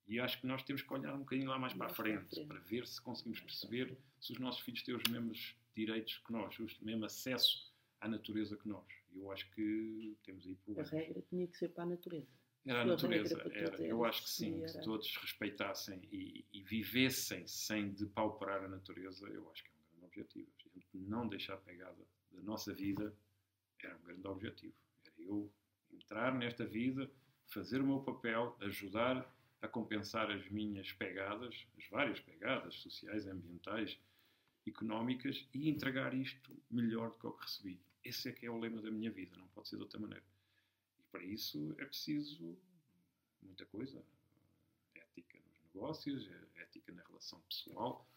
[0.06, 2.58] E acho que nós temos que olhar um bocadinho lá mais, para a frente, para
[2.58, 6.66] ver se conseguimos perceber se os nossos filhos têm os mesmos direitos que nós, o
[6.84, 8.84] mesmo acesso à natureza que nós.
[9.14, 10.92] Eu acho que temos aí problemas.
[10.92, 12.28] A regra tinha que ser para a natureza.
[12.66, 13.82] Era a natureza, era.
[13.82, 19.50] Eu acho que sim, se todos respeitassem e, e, vivessem sem depauperar a natureza, eu
[19.50, 20.48] acho que é um grande objetivo.
[20.66, 23.14] A gente não deixar pegada da nossa vida
[23.82, 24.74] era um grande objetivo.
[25.04, 25.50] Era eu
[25.90, 27.10] entrar nesta vida,
[27.46, 29.26] fazer o meu papel, ajudar
[29.62, 33.98] a compensar as minhas pegadas, as várias pegadas sociais, ambientais,
[34.66, 37.80] económicas e entregar isto melhor do que o que recebi.
[38.04, 40.24] Esse é que é o lema da minha vida, não pode ser de outra maneira.
[41.10, 42.56] Para isso é preciso
[43.42, 44.02] muita coisa.
[44.94, 48.08] Ética nos negócios, ética na relação pessoal.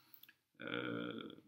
[0.59, 1.41] Uh,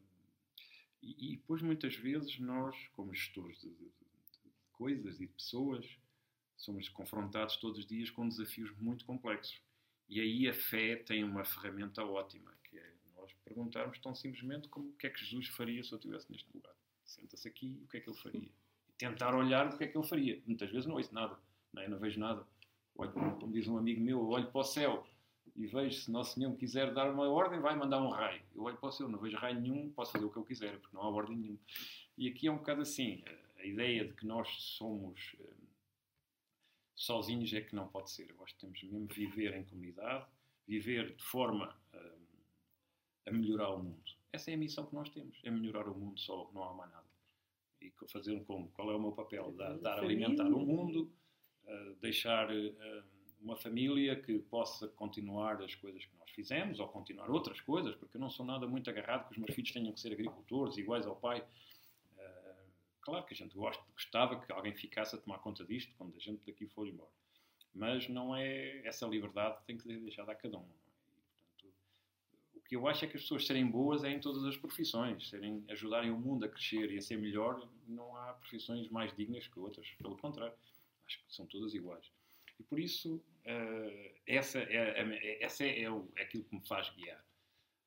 [1.01, 5.86] e, e, depois, muitas vezes, nós, como gestores de, de, de coisas e de pessoas,
[6.58, 9.62] somos confrontados todos os dias com desafios muito complexos.
[10.08, 14.89] E aí a fé tem uma ferramenta ótima, que é nós perguntarmos tão simplesmente como
[14.89, 16.75] o que é que Jesus faria se eu estivesse neste lugar.
[17.03, 18.51] Senta-se aqui, o que é que ele faria?
[18.97, 20.41] Tentar olhar o que é que ele faria.
[20.45, 21.38] Muitas vezes não ouço nada,
[21.73, 21.88] não, é?
[21.88, 22.45] não vejo nada.
[22.95, 25.05] Olho, como diz um amigo meu, eu olho para o céu
[25.55, 28.41] e vejo se Nosso Senhor me quiser dar uma ordem, vai mandar um raio.
[28.53, 30.79] Eu olho para o céu, não vejo raio nenhum, posso fazer o que eu quiser,
[30.79, 31.60] porque não há ordem nenhuma.
[32.17, 33.23] E aqui é um bocado assim,
[33.58, 35.53] a ideia de que nós somos eh,
[36.93, 38.29] sozinhos é que não pode ser.
[38.29, 40.25] Eu que temos mesmo viver em comunidade,
[40.67, 44.03] viver de forma a, a melhorar o mundo.
[44.31, 46.91] Essa é a missão que nós temos, é melhorar o mundo só, não há mais
[46.91, 47.04] nada.
[47.86, 48.69] E fazer como?
[48.71, 49.52] Qual é o meu papel?
[49.52, 51.12] Dar, dar alimentar o mundo,
[51.63, 53.04] uh, deixar uh,
[53.41, 58.17] uma família que possa continuar as coisas que nós fizemos, ou continuar outras coisas, porque
[58.17, 61.06] eu não sou nada muito agarrado que os meus filhos tenham que ser agricultores, iguais
[61.06, 61.45] ao pai.
[63.06, 66.19] Claro que a gente gosta, gostava que alguém ficasse a tomar conta disto quando a
[66.19, 67.12] gente daqui for embora.
[67.71, 70.67] Mas não é essa liberdade tem que ser deixada a cada um.
[72.67, 75.63] Que eu acho é que as pessoas serem boas é em todas as profissões, serem,
[75.69, 77.67] ajudarem o mundo a crescer e a ser melhor.
[77.88, 80.56] Não há profissões mais dignas que outras, pelo contrário,
[81.06, 82.12] acho que são todas iguais.
[82.60, 86.67] E por isso, uh, essa, é, é, essa é, é, o, é aquilo que me
[86.67, 87.23] faz guiar.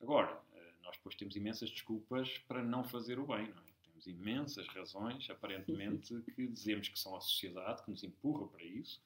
[0.01, 3.69] Agora, uh, nós depois temos imensas desculpas para não fazer o bem, não é?
[3.83, 9.01] temos imensas razões, aparentemente, que dizemos que são a sociedade que nos empurra para isso,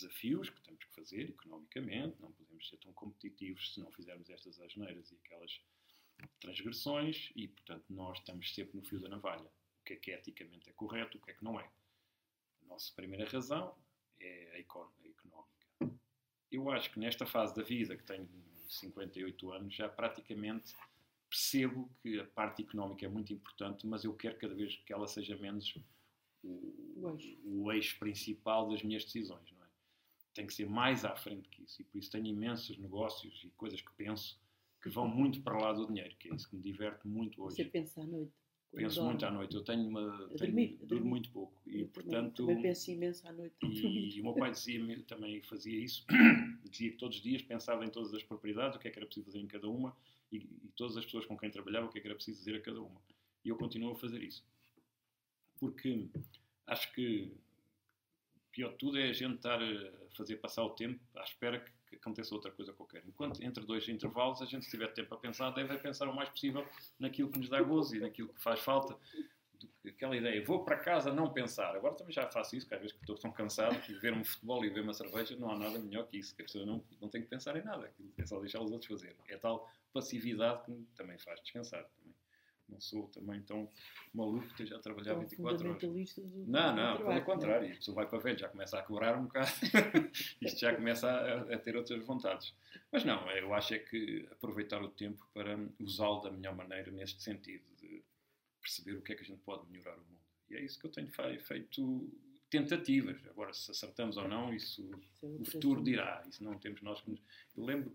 [0.00, 4.60] desafios que temos que fazer economicamente, não podemos ser tão competitivos se não fizermos estas
[4.60, 5.60] asneiras e aquelas
[6.40, 9.50] transgressões, e, portanto, nós estamos sempre no fio da navalha.
[9.80, 11.70] O que é que eticamente é correto, o que é que não é.
[12.62, 13.74] A nossa primeira razão
[14.20, 14.98] é a económica.
[16.50, 18.28] Eu acho que nesta fase da vida, que tenho
[18.68, 20.74] 58 anos, já praticamente
[21.28, 25.06] percebo que a parte económica é muito importante, mas eu quero cada vez que ela
[25.06, 25.76] seja menos
[26.42, 26.48] o,
[26.96, 27.38] o, eixo.
[27.44, 29.52] o eixo principal das minhas decisões.
[30.38, 31.82] Tem que ser mais à frente que isso.
[31.82, 34.40] E por isso tenho imensos negócios e coisas que penso
[34.80, 37.56] que vão muito para lá do dinheiro, que é isso que me diverte muito hoje.
[37.56, 38.32] Você pensa à noite?
[38.72, 39.56] penso muito à noite.
[39.56, 40.28] Eu tenho uma.
[40.28, 41.60] Tenho, dormir, durmo muito pouco.
[41.66, 42.46] E, Eu portanto.
[42.46, 43.56] Também penso imenso à noite.
[43.64, 46.06] E, o meu pai dizia também fazia isso,
[46.70, 49.06] dizia que todos os dias pensava em todas as propriedades, o que é que era
[49.06, 49.96] preciso fazer em cada uma
[50.30, 52.54] e, e todas as pessoas com quem trabalhava, o que é que era preciso dizer
[52.54, 53.02] a cada uma.
[53.44, 54.46] E eu continuo a fazer isso.
[55.58, 56.06] Porque
[56.64, 57.32] acho que
[58.52, 61.70] pior de tudo é a gente estar a fazer passar o tempo à espera que,
[61.88, 63.02] que aconteça outra coisa qualquer.
[63.06, 66.28] Enquanto entre dois intervalos a gente se tiver tempo a pensar, deve pensar o mais
[66.28, 66.66] possível
[66.98, 68.96] naquilo que nos dá gozo e naquilo que faz falta
[69.86, 71.74] aquela ideia, vou para casa não pensar.
[71.74, 74.24] Agora também já faço isso, que às vezes que estou tão cansado que ver um
[74.24, 76.84] futebol e ver uma cerveja não há nada melhor que isso, que a pessoa não,
[77.00, 79.16] não tem que pensar em nada, é só deixar os outros fazer.
[79.28, 81.88] É tal passividade que também faz descansar.
[82.68, 83.68] Não sou também tão
[84.12, 85.82] maluco que esteja a trabalhar Sou 24 horas.
[85.82, 85.86] do-
[86.46, 87.72] Não, não, trabalho, pelo contrário.
[87.72, 89.50] A pessoa vai para velho, já começa a cobrar um bocado.
[90.42, 92.54] Isto já começa a, a ter outras vontades.
[92.92, 97.22] Mas não, eu acho é que aproveitar o tempo para usá-lo da melhor maneira neste
[97.22, 98.02] sentido, de
[98.60, 100.20] perceber o que é que a gente pode melhorar o mundo.
[100.50, 102.10] E é isso que eu tenho fe- feito
[102.50, 103.16] tentativas.
[103.28, 104.82] Agora, se acertamos ou não, isso
[105.14, 106.24] Isso é o futuro dirá.
[106.28, 107.20] Isso não temos nós que nos...
[107.56, 107.90] Eu lembro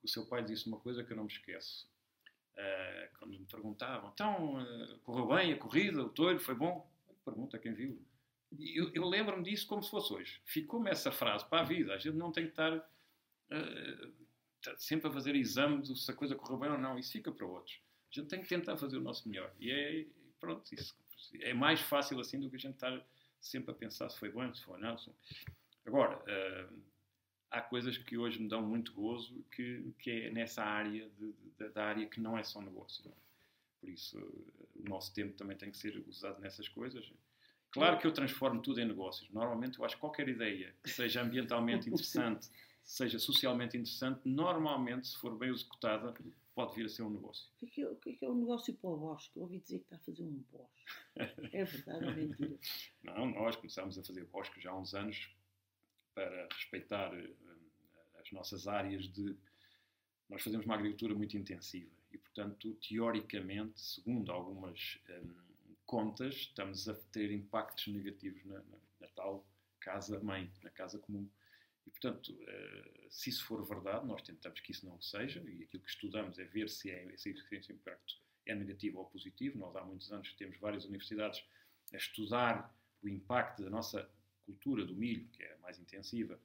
[0.00, 1.88] que o seu pai disse uma coisa que eu não me esqueço.
[2.58, 6.90] Ah, quando me perguntavam, então, ah, correu bem a corrida, o touro, foi bom?
[7.24, 8.00] Pergunta quem viu.
[8.58, 10.40] E eu, eu lembro-me disso como se fosse hoje.
[10.44, 11.92] Ficou-me essa frase para a vida.
[11.92, 12.78] A gente não tem que estar
[14.62, 16.98] tá sempre a fazer exame de se a coisa correu bem ou não.
[16.98, 17.80] Isso fica para outros.
[18.10, 19.52] A gente tem que tentar fazer o nosso melhor.
[19.58, 20.06] E é,
[20.38, 20.94] pronto, isso
[21.40, 23.04] é mais fácil assim do que a gente estar
[23.40, 24.96] sempre a pensar se foi bom, se foi não.
[25.84, 26.68] Agora, ah,
[27.56, 31.68] há coisas que hoje me dão muito gozo que, que é nessa área de- de-
[31.70, 33.08] da área que não é só negócio.
[33.08, 33.12] é?
[33.80, 34.18] Por isso,
[34.74, 37.10] o nosso tempo também tem que ser usado nessas coisas.
[37.70, 39.28] Claro que eu transformo tudo em negócios.
[39.30, 42.50] Normalmente, eu acho que qualquer ideia que seja ambientalmente interessante,
[42.84, 46.14] seja socialmente interessante, normalmente, se for bem executada,
[46.54, 47.50] pode vir a ser um negócio.
[47.60, 49.36] O que é é, o que é que é um negócio para o bosque?
[49.36, 50.86] Eu ouvi dizer que está a fazer um bosque.
[51.52, 52.58] É verdade ou mentira?
[53.02, 55.30] Não, nós começámos a fazer bosques já há uns anos
[56.14, 57.30] para respeitar eh,
[58.26, 59.36] as nossas áreas de.
[60.28, 65.34] Nós fazemos uma agricultura muito intensiva e, portanto, teoricamente, segundo algumas hum,
[65.84, 69.46] contas, estamos a ter impactos negativos na, na- na tal
[69.78, 71.28] casa-mãe, na casa comum.
[71.86, 75.82] E, portanto, eh, se isso for verdade, nós tentamos que isso não seja e aquilo
[75.82, 79.58] que estudamos é ver se, é, se esse impacto é negativo ou positivo.
[79.58, 81.44] Nós há muitos anos temos várias universidades
[81.92, 84.10] a estudar o impacto da nossa
[84.44, 86.40] cultura do milho, que é mais intensiva,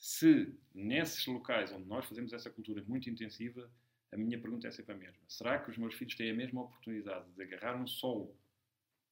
[0.00, 3.70] se nesses locais onde nós fazemos essa cultura muito intensiva,
[4.10, 5.22] a minha pergunta é sempre a mesma.
[5.28, 8.34] Será que os meus filhos têm a mesma oportunidade de agarrar um solo,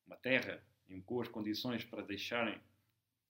[0.07, 2.59] uma terra, em boas condições para deixarem,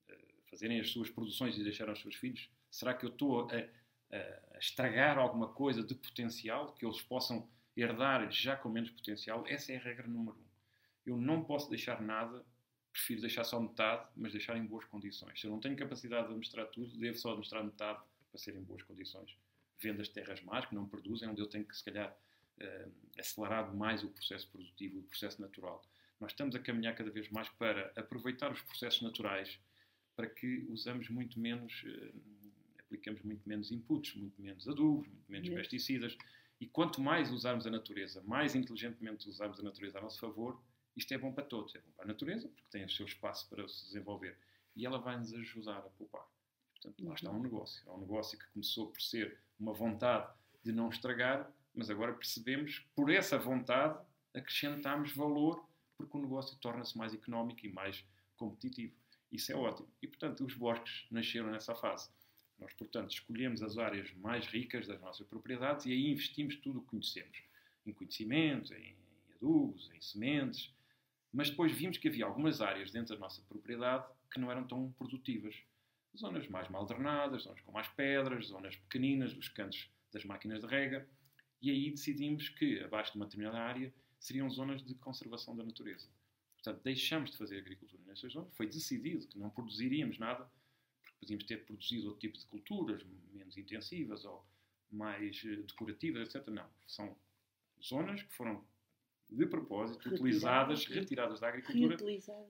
[0.08, 0.18] eh,
[0.48, 2.48] fazerem as suas produções e deixarem aos seus filhos?
[2.70, 8.30] Será que eu estou a, a- estragar alguma coisa de potencial que eles possam herdar
[8.30, 9.44] já com menos potencial?
[9.48, 10.44] Essa é a regra número um.
[11.04, 12.46] Eu não posso deixar nada,
[12.92, 15.40] prefiro deixar só metade, mas deixar em boas condições.
[15.40, 18.62] Se eu não tenho capacidade de mostrar tudo, devo só mostrar metade para ser em
[18.62, 19.37] boas condições.
[19.81, 22.16] Vendo as terras más, que não produzem, onde eu tenho que, se calhar,
[22.59, 25.85] eh, acelerar mais o processo produtivo, o processo natural.
[26.20, 29.59] Nós estamos a caminhar cada vez mais para aproveitar os processos naturais
[30.16, 32.12] para que usamos muito menos, eh,
[32.81, 35.51] aplicamos muito menos inputs, muito menos adubos, muito Menos.
[35.51, 36.16] pesticidas.
[36.61, 40.61] E quanto mais usarmos a natureza, mais inteligentemente usarmos a natureza a nosso favor,
[40.98, 41.74] isto é bom para todos.
[41.74, 44.37] É bom para a natureza, porque tem o seu espaço para se desenvolver.
[44.74, 46.26] E ela vai nos ajudar a poupar.
[46.72, 47.88] Portanto, lá está um negócio.
[47.88, 50.28] É um negócio que começou por ser uma vontade
[50.62, 53.98] de não estragar, mas agora percebemos, por essa vontade,
[54.34, 55.64] acrescentamos valor,
[55.96, 58.04] porque o negócio torna-se mais económico e mais
[58.37, 58.94] competitivo.
[59.30, 59.88] Isso é ótimo.
[60.02, 62.11] E, portanto, os bosques nasceram nessa fase.
[62.58, 66.82] Nós, portanto, escolhemos as áreas mais ricas das nossas propriedades e aí investimos tudo o
[66.82, 67.38] que conhecemos.
[67.87, 68.96] Em conhecimentos, em
[69.37, 70.72] adubos, em sementes.
[71.32, 74.92] Mas depois vimos que havia algumas áreas dentro da nossa propriedade que não eram tão
[74.92, 75.54] produtivas.
[76.16, 80.66] Zonas mais mal drenadas, zonas com mais pedras, zonas pequeninas, os cantos das máquinas de
[80.66, 81.08] rega.
[81.60, 86.09] E aí decidimos que, abaixo de uma determinada área, seriam zonas de conservação da natureza.
[86.55, 88.53] Portanto, deixamos de fazer agricultura nessas zonas.
[88.55, 90.50] Foi decidido que não produziríamos nada,
[91.00, 94.44] porque podíamos ter produzido outro tipo de culturas, menos intensivas ou
[94.90, 96.48] mais eh, decorativas, etc.
[96.48, 96.68] Não.
[96.86, 97.16] São
[97.82, 98.64] zonas que foram,
[99.31, 101.97] de propósito, utilizadas, retiradas da agricultura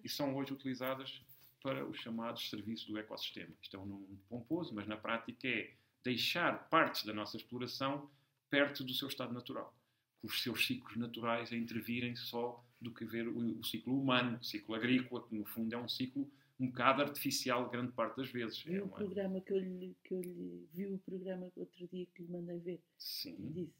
[0.02, 1.20] e são hoje utilizadas
[1.62, 3.52] para os chamados serviços do ecossistema.
[3.60, 5.74] Isto é um nome muito pomposo, mas na prática é
[6.04, 8.08] deixar partes da nossa exploração
[8.48, 9.76] perto do seu estado natural,
[10.20, 14.38] com os seus ciclos naturais a intervirem só do que ver o, o ciclo humano,
[14.38, 18.30] o ciclo agrícola, que no fundo é um ciclo um bocado artificial grande parte das
[18.30, 18.60] vezes.
[18.62, 22.04] Vi É o programa que eu lhe, que eu lhe vi o programa outro dia
[22.06, 22.80] que lhe mandei ver.
[22.98, 23.72] Sim, Disse.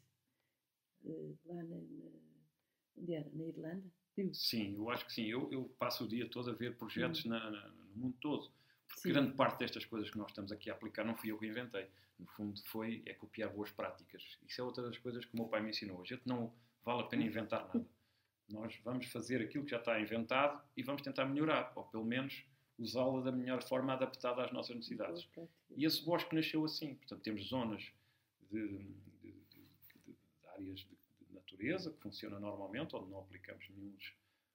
[1.05, 2.28] eh, lá na, na-
[2.99, 3.29] onde era?
[3.33, 3.83] Na Irlanda?
[4.33, 5.25] Sim, eu acho que sim.
[5.27, 7.29] Eu, eu, passo o dia todo a ver projetos Hum.
[7.29, 8.51] na, na, no mundo todo.
[8.87, 9.09] Porque Sim.
[9.13, 11.87] grande parte destas coisas que nós estamos aqui a aplicar não fui eu que inventei.
[12.17, 14.37] No fundo, foi é copiar boas práticas.
[14.45, 16.01] Isso é outra das coisas que o meu pai me ensinou.
[16.01, 17.85] A gente não vale a pena inventar nada.
[18.49, 22.43] Nós vamos fazer aquilo que já está inventado e vamos tentar melhorar, ou pelo menos
[22.77, 25.29] usá-lo da melhor forma adaptada às nossas necessidades.
[25.77, 26.95] E esse bosque nasceu assim.
[26.95, 27.83] Portanto, temos zonas
[28.51, 28.67] de,
[29.21, 29.35] de- de-
[30.07, 30.17] de-
[30.55, 30.97] áreas de
[31.59, 33.93] natureza que funcionam normalmente, onde não aplicamos nenhum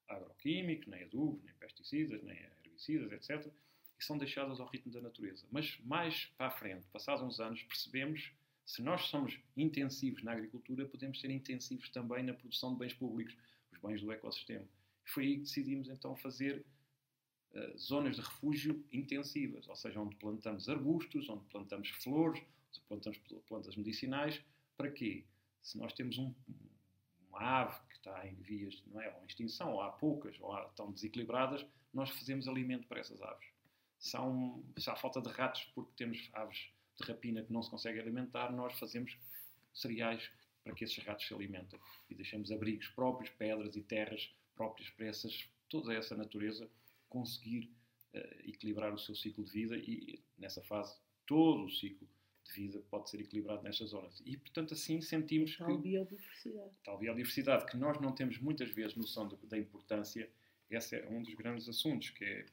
[0.08, 3.52] agroquímicos, nem adubos, nem pesticidas, nem herbicidas, etc.
[3.98, 5.46] E são deixadas ao ritmo da natureza.
[5.50, 8.32] Mas mais para a frente, passados uns anos, percebemos
[8.64, 13.36] se nós somos intensivos na agricultura, podemos ser intensivos também na produção de bens públicos,
[13.70, 14.66] os bens do ecossistema.
[15.04, 16.64] Foi aí que decidimos então fazer
[17.52, 23.18] eh, zonas de refúgio intensivas, ou seja, onde plantamos arbustos, onde plantamos flores, onde plantamos
[23.18, 24.42] pl- plantas medicinais.
[24.78, 25.24] Para quê?
[25.62, 26.34] Se nós temos um-
[27.34, 30.66] uma ave que está em vias não é, ou extinção, ou há poucas, ou há,
[30.66, 33.46] estão desequilibradas, nós fazemos alimento para essas aves.
[34.20, 36.68] Um- se há falta de ratos porque temos aves
[37.00, 39.16] de rapina que não se conseguem alimentar, nós fazemos
[39.72, 40.30] cereais
[40.62, 41.80] para que esses ratos se alimentem.
[42.08, 46.70] E deixamos abrigos próprios, pedras e terras próprias para essas, toda essa natureza
[47.08, 47.70] conseguir
[48.12, 52.08] eh, equilibrar o seu ciclo de vida e, nessa fase, todo o ciclo
[52.44, 54.20] de vida pode ser equilibrado nestas zonas.
[54.24, 56.70] E, portanto, assim sentimos Tal que biodiversidade.
[56.84, 60.30] tal biodiversidade que nós não temos muitas vezes noção do- da importância,
[60.70, 62.46] esse é um dos grandes assuntos, que é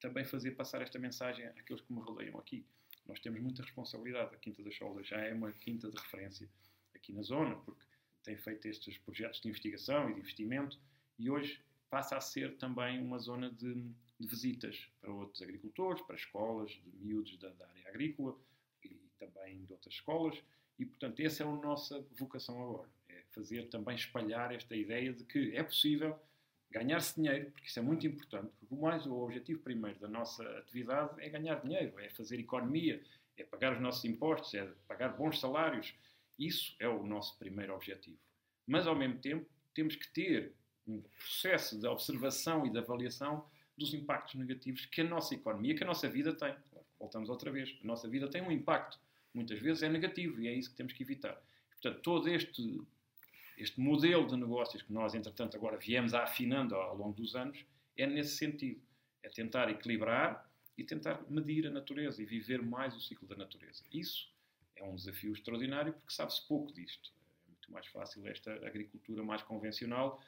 [0.00, 2.66] também fazer passar esta mensagem àqueles que me rodeiam aqui.
[3.06, 4.34] Nós temos muita responsabilidade.
[4.34, 6.48] A Quinta da Cholda já é uma quinta de referência
[6.94, 7.84] aqui na zona, porque
[8.22, 10.78] tem feito estes projetos de investigação e de investimento,
[11.18, 13.74] e hoje passa a ser também uma zona de,
[14.18, 18.36] de visitas para outros agricultores, para escolas de miúdos da, da área agrícola
[19.18, 20.42] também de outras escolas.
[20.78, 22.88] E, portanto, essa é a nossa vocação agora.
[23.08, 26.18] É fazer também espalhar esta ideia de que é possível
[26.70, 30.42] ganhar-se dinheiro, porque isso é muito importante, porque o mais o objetivo primeiro da nossa
[30.58, 33.00] atividade é ganhar dinheiro, é fazer economia,
[33.36, 35.94] é pagar os nossos impostos, é pagar bons salários.
[36.36, 38.18] Isso é o nosso primeiro objetivo.
[38.66, 40.52] Mas, ao mesmo tempo, temos que ter
[40.86, 45.84] um processo de observação e de avaliação dos impactos negativos que a nossa economia, que
[45.84, 46.54] a nossa vida tem.
[46.98, 47.76] Voltamos outra vez.
[47.82, 48.98] A nossa vida tem um impacto.
[49.34, 51.36] Muitas vezes é negativo e é isso que temos que evitar.
[51.70, 52.80] Portanto, todo este,
[53.58, 57.66] este modelo de negócios que nós, entretanto, agora viemos afinando ao longo dos anos,
[57.96, 58.80] é nesse sentido.
[59.22, 63.82] É tentar equilibrar e tentar medir a natureza e viver mais o ciclo da natureza.
[63.92, 64.32] Isso
[64.76, 67.10] é um desafio extraordinário porque sabe-se pouco disto.
[67.46, 70.22] É muito mais fácil esta agricultura mais convencional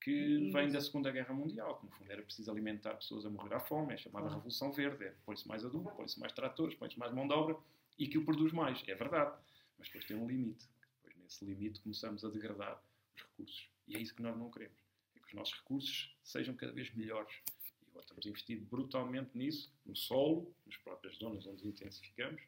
[0.00, 3.54] que vem da Segunda Guerra Mundial, que no fundo era preciso alimentar pessoas a morrer
[3.54, 4.28] à fome, é chamada.
[4.28, 7.56] Revolução Verde, é põe-se mais adubo, põe-se mais tratores, põe-se mais mão de obra
[7.98, 9.36] e que o produz mais, é verdade,
[9.78, 10.66] mas depois tem um limite,
[11.02, 12.82] depois nesse limite começamos a degradar
[13.14, 13.68] os recursos.
[13.88, 14.78] E é isso que nós não queremos,
[15.16, 17.34] é que os nossos recursos sejam cada vez melhores.
[17.82, 22.42] E agora estamos a investir brutalmente nisso, no solo, nas próprias zonas onde intensificamos.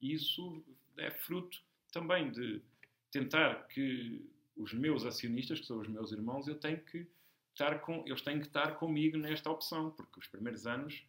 [0.00, 0.64] E isso
[0.96, 1.60] é fruto
[1.92, 2.62] também de
[3.10, 4.24] tentar que
[4.56, 7.06] os meus acionistas, que são os meus irmãos, eu tenho que
[7.52, 11.04] estar com, eles têm que estar comigo nesta opção, porque os primeiros anos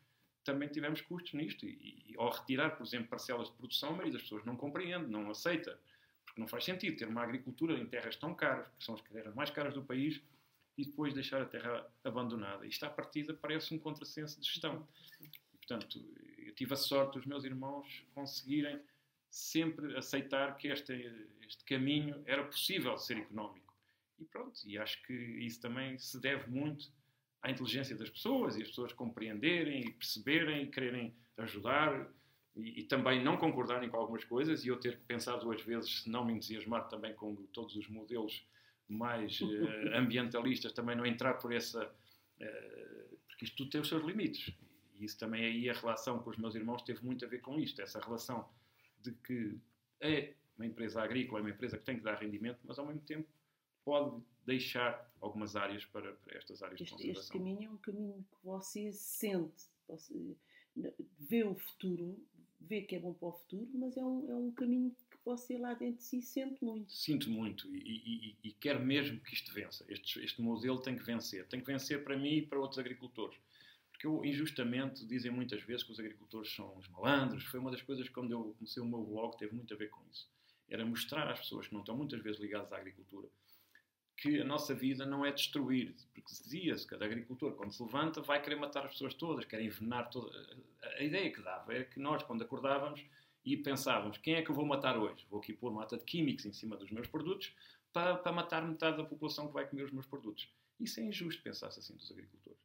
[0.49, 4.13] também tivemos custos nisto e, e ao retirar, por exemplo, parcelas de produção, a maioria
[4.13, 5.79] das pessoas não compreende, não aceita,
[6.25, 9.35] porque não faz sentido ter uma agricultura em terras tão caras, que são as terras
[9.35, 10.21] mais caras do país,
[10.75, 12.65] e depois deixar a terra abandonada.
[12.65, 14.87] Isto à partida parece um contrassenso de gestão.
[15.19, 15.99] E, portanto,
[16.37, 18.81] eu tive a sorte dos meus irmãos conseguirem
[19.29, 20.93] sempre aceitar que este,
[21.45, 23.75] este caminho era possível de ser económico.
[24.17, 26.89] E pronto, e acho que isso também se deve muito
[27.41, 32.09] à inteligência das pessoas e as pessoas compreenderem e perceberem e quererem ajudar
[32.55, 36.03] e, e também não concordarem com algumas coisas e eu ter que pensar duas vezes
[36.03, 38.45] se não me entusiasmar também com todos os modelos
[38.87, 41.89] mais eh, ambientalistas, também não entrar por essa.
[42.39, 44.53] eh, porque isto tudo tem os seus limites.
[44.95, 47.57] E isso também aí a relação com os meus irmãos teve muito a ver com
[47.59, 48.49] isto, essa relação
[49.01, 49.57] de que
[50.01, 53.01] é uma empresa agrícola, é uma empresa que tem que dar rendimento, mas ao mesmo
[53.01, 53.29] tempo
[53.85, 57.21] pode deixar algumas áreas para, para estas áreas de Este, conservação.
[57.21, 60.35] este caminho é um caminho que você sente, você
[61.19, 62.17] vê o futuro,
[62.59, 65.57] vê que é bom para o futuro, mas é um, é um caminho que você
[65.57, 66.91] lá dentro de si sente muito.
[66.91, 69.85] Sinto muito e, e, e, e quero mesmo que isto vença.
[69.87, 71.45] Este, este modelo tem que vencer.
[71.47, 73.37] Tem que vencer para mim e para outros agricultores.
[73.91, 77.43] Porque eu, injustamente, dizem muitas vezes que os agricultores são os malandros.
[77.45, 79.89] Foi uma das coisas que, quando eu comecei o meu blog, teve muito a ver
[79.89, 80.29] com isso.
[80.69, 83.27] Era mostrar às pessoas que não estão muitas vezes ligadas à agricultura
[84.19, 85.95] que a nossa vida não é destruir.
[86.13, 90.09] Porque dizia-se cada agricultor, quando se levanta, vai querer matar as pessoas todas, quer envenenar
[90.09, 90.29] toda.
[90.97, 93.01] A ideia que dava era que nós, quando acordávamos
[93.45, 95.25] e pensávamos: quem é que eu vou matar hoje?
[95.29, 97.53] Vou aqui pôr mata de químicos em cima dos meus produtos,
[97.93, 100.49] para, para matar metade da população que vai comer os meus produtos.
[100.79, 102.59] Isso é injusto pensar-se assim dos agricultores.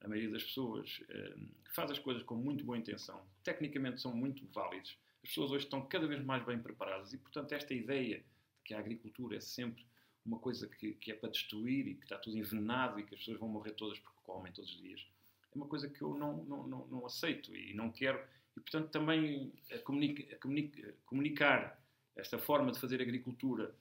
[0.00, 1.34] A maioria das pessoas eh,
[1.72, 4.98] faz as coisas com muito boa intenção, tecnicamente são muito válidos.
[5.22, 8.24] As pessoas hoje estão cada vez mais bem preparadas e, portanto, esta ideia de
[8.64, 9.86] que a agricultura é sempre
[10.24, 13.20] uma coisa que, que é para destruir e que está tudo envenenado e que as
[13.20, 15.06] pessoas vão morrer todas porque comem todos os dias,
[15.52, 18.18] é uma coisa que eu não, não, não, não aceito e não quero.
[18.56, 21.80] E, portanto, também a comunica, a comunica, comunicar
[22.16, 23.74] esta forma de fazer agricultura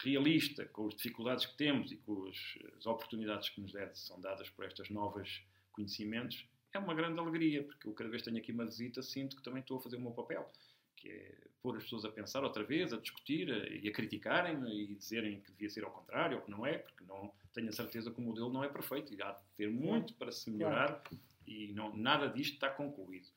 [0.00, 4.48] realista, com as dificuldades que temos e com as, as oportunidades que nos são dadas
[4.50, 8.64] por estes novos conhecimentos, é uma grande alegria, porque eu cada vez tenho aqui uma
[8.64, 10.50] visita, sinto que também estou a fazer o meu papel,
[11.02, 13.48] que é pôr as pessoas a pensar outra vez, a discutir
[13.82, 17.04] e a criticarem e dizerem que devia ser ao contrário ou que não é, porque
[17.04, 20.14] não tenho a certeza que o modelo não é perfeito e há de ter muito
[20.14, 21.02] para se melhorar
[21.46, 23.28] e não, nada disto está concluído.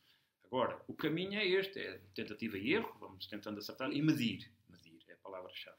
[0.43, 4.51] Agora, o caminho é este, é tentativa e erro, vamos tentando acertar e medir.
[4.70, 5.78] Medir é a palavra-chave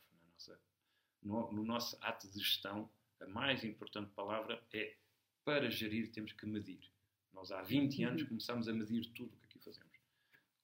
[1.22, 2.88] no, no nosso ato de gestão.
[3.20, 4.96] A mais importante palavra é
[5.44, 6.90] para gerir temos que medir.
[7.32, 8.28] Nós há 20 anos uhum.
[8.28, 9.96] começamos a medir tudo o que aqui fazemos.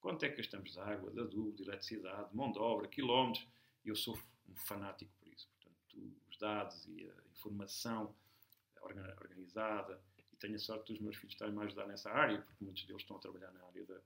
[0.03, 3.47] Quanto é que gastamos de água, de adubo, de eletricidade, de mão de obra, quilómetros?
[3.85, 5.49] Eu sou um fanático por isso.
[5.55, 8.13] Portanto, os dados e a informação
[8.83, 12.85] organizada, e tenho a sorte dos meus filhos estarem a ajudar nessa área, porque muitos
[12.85, 14.01] deles estão a trabalhar na área da,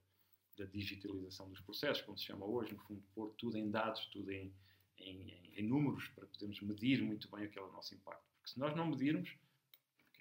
[0.57, 4.31] da digitalização dos processos, como se chama hoje, no fundo, pôr tudo em dados, tudo
[4.31, 4.53] em,
[4.99, 8.23] em, em, números, para podermos medir muito bem aquele nosso impacto.
[8.35, 9.35] Porque se nós não medirmos,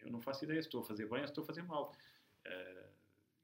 [0.01, 1.93] eu não faço ideia se estou a fazer bem ou se estou a fazer mal.
[2.47, 2.89] Uh,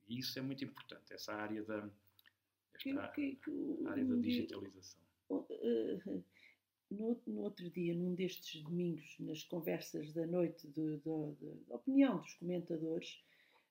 [0.08, 1.90] e isso é muito importante, essa área da,
[2.90, 5.00] esta que, que, que, área da digitalização.
[5.30, 6.22] Uh,
[6.90, 11.00] no, no, outro dia, num destes domingos, nas conversas da noite de
[11.70, 13.22] opinião dos comentadores,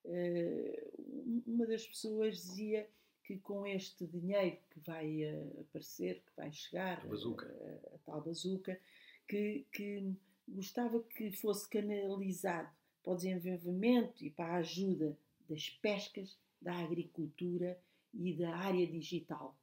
[0.05, 2.89] uh, uma das pessoas dizia
[3.24, 8.22] que com este dinheiro que vai uh, aparecer, que vai chegar, a, a, a tal
[8.22, 8.80] bazuca,
[9.28, 10.14] que, que
[10.47, 12.70] gostava que fosse canalizado
[13.03, 17.80] para o desenvolvimento e para a ajuda das pescas, da agricultura
[18.14, 19.57] e da área digital.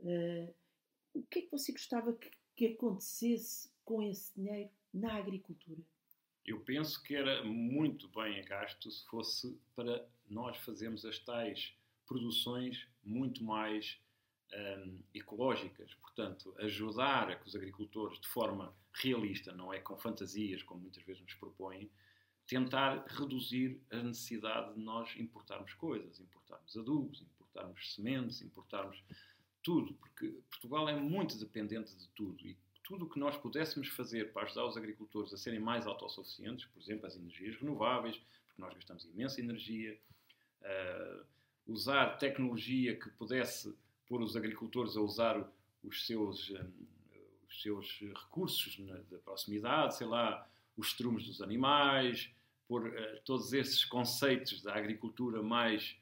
[0.00, 0.54] Uh,
[1.14, 5.80] o que é que você gostava que, que acontecesse com esse dinheiro na agricultura?
[6.44, 11.74] Eu penso que era muito bem gasto se fosse para nós fazermos as tais
[12.06, 14.00] produções muito mais
[14.54, 15.92] um, ecológicas.
[15.94, 21.02] Portanto, ajudar a que os agricultores, de forma realista, não é com fantasias, como muitas
[21.04, 21.90] vezes nos propõem,
[22.46, 29.02] tentar reduzir a necessidade de nós importarmos coisas, importarmos adubos, importarmos sementes, importarmos
[29.62, 34.32] tudo, porque Portugal é muito dependente de tudo e tudo o que nós pudéssemos fazer
[34.32, 38.72] para ajudar os agricultores a serem mais autossuficientes, por exemplo, as energias renováveis, porque nós
[38.72, 39.98] gastamos imensa energia,
[40.62, 41.24] uh,
[41.66, 43.76] usar tecnologia que pudesse
[44.06, 45.46] pôr os agricultores a usar
[45.84, 46.86] os seus, um,
[47.46, 52.30] os seus recursos na, da proximidade, sei lá, os estrumes dos animais,
[52.66, 55.94] por uh, todos esses conceitos da agricultura mais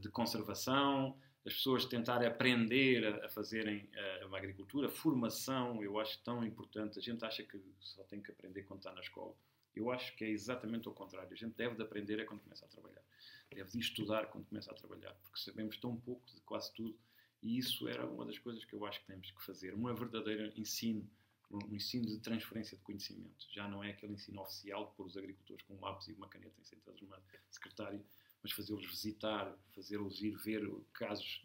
[0.00, 3.88] de conservação, as pessoas tentarem aprender a, fazerem
[4.22, 6.98] uh, uma agricultura, formação, eu acho tão importante.
[6.98, 9.34] A gente acha que só tem que aprender quando está na escola.
[9.74, 11.32] Eu acho que é exatamente o contrário.
[11.32, 13.02] A gente deve de aprender é quando começa a trabalhar.
[13.50, 16.96] Deve de estudar quando começa a trabalhar, porque sabemos tão pouco de quase tudo.
[17.42, 19.74] E isso era uma das coisas que eu acho que temos que fazer.
[19.74, 21.08] Um verdadeiro ensino
[21.50, 23.46] um ensino de transferência de conhecimento.
[23.50, 26.54] Já não é aquele ensino oficial pôr os agricultores com um lápis e uma caneta
[26.62, 28.00] sentados numa secretária,
[28.42, 31.44] mas fazê-los visitar, fazê-los ir ver casos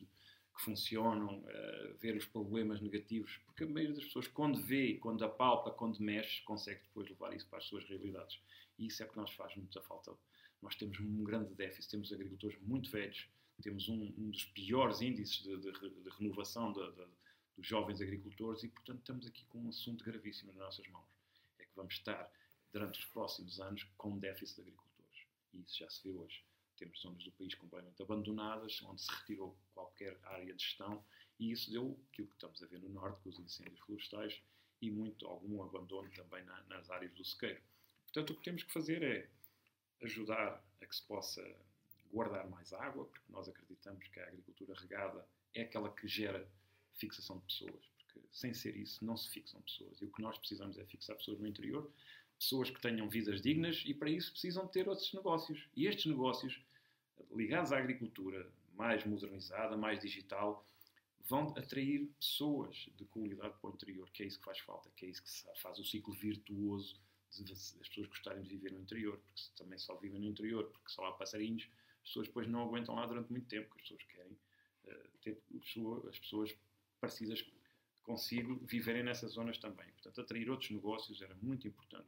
[0.56, 5.24] que funcionam, uh, ver os problemas negativos, porque a maioria das pessoas, quando vê, quando
[5.26, 8.40] apalpa, quando mexe, consegue depois levar isso para as suas realidades.
[8.80, 10.14] E isso é que nos faz muita falta.
[10.62, 13.28] Nós temos um grande déficit, temos agricultores muito velhos,
[13.62, 16.90] temos um, um dos piores índices de, de, de renovação da
[17.58, 21.08] dos jovens agricultores e, portanto, estamos aqui com um assunto gravíssimo nas nossas mãos.
[21.58, 22.32] É que vamos estar,
[22.72, 25.28] durante os próximos anos, com um déficit de agricultores.
[25.54, 26.44] E isso já se vê hoje.
[26.76, 31.04] Temos zonas do país completamente abandonadas, onde se retirou qualquer área de gestão,
[31.40, 34.42] e isso deu aquilo que estamos a ver no norte, com os incêndios florestais,
[34.82, 37.62] e muito algum abandono também na, nas áreas do sequeiro.
[38.06, 39.30] Portanto, o que temos que fazer é
[40.04, 41.42] ajudar a que se possa
[42.12, 46.50] guardar mais água, porque nós acreditamos que a agricultura regada é aquela que gera
[46.94, 50.02] fixação de pessoas, porque sem ser isso não se fixam pessoas.
[50.02, 51.92] E o que nós precisamos é fixar pessoas no interior,
[52.40, 55.68] pessoas que tenham vidas dignas e para isso precisam ter outros negócios.
[55.76, 56.62] E estes negócios,
[57.34, 60.66] ligados à agricultura mais modernizada, mais digital,
[61.28, 65.06] vão atrair pessoas de qualidade para o interior, que é isso que faz falta, que
[65.06, 67.00] é isso que faz o ciclo virtuoso
[67.32, 70.90] de as pessoas gostarem de viver no interior, porque também só vivem no interior, porque
[70.90, 71.68] só há passarinhos,
[72.02, 75.42] as pessoas depois não aguentam lá durante muito tempo, porque as pessoas querem uh, ter
[76.08, 76.56] as pessoas
[77.02, 77.46] precisas
[78.04, 79.88] consigo viverem nessas zonas também.
[79.94, 82.08] Portanto, atrair outros negócios era muito importante.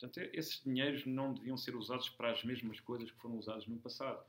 [0.00, 3.78] Portanto, esses dinheiros não deviam ser usados para as mesmas coisas que foram usadas no
[3.78, 4.24] passado.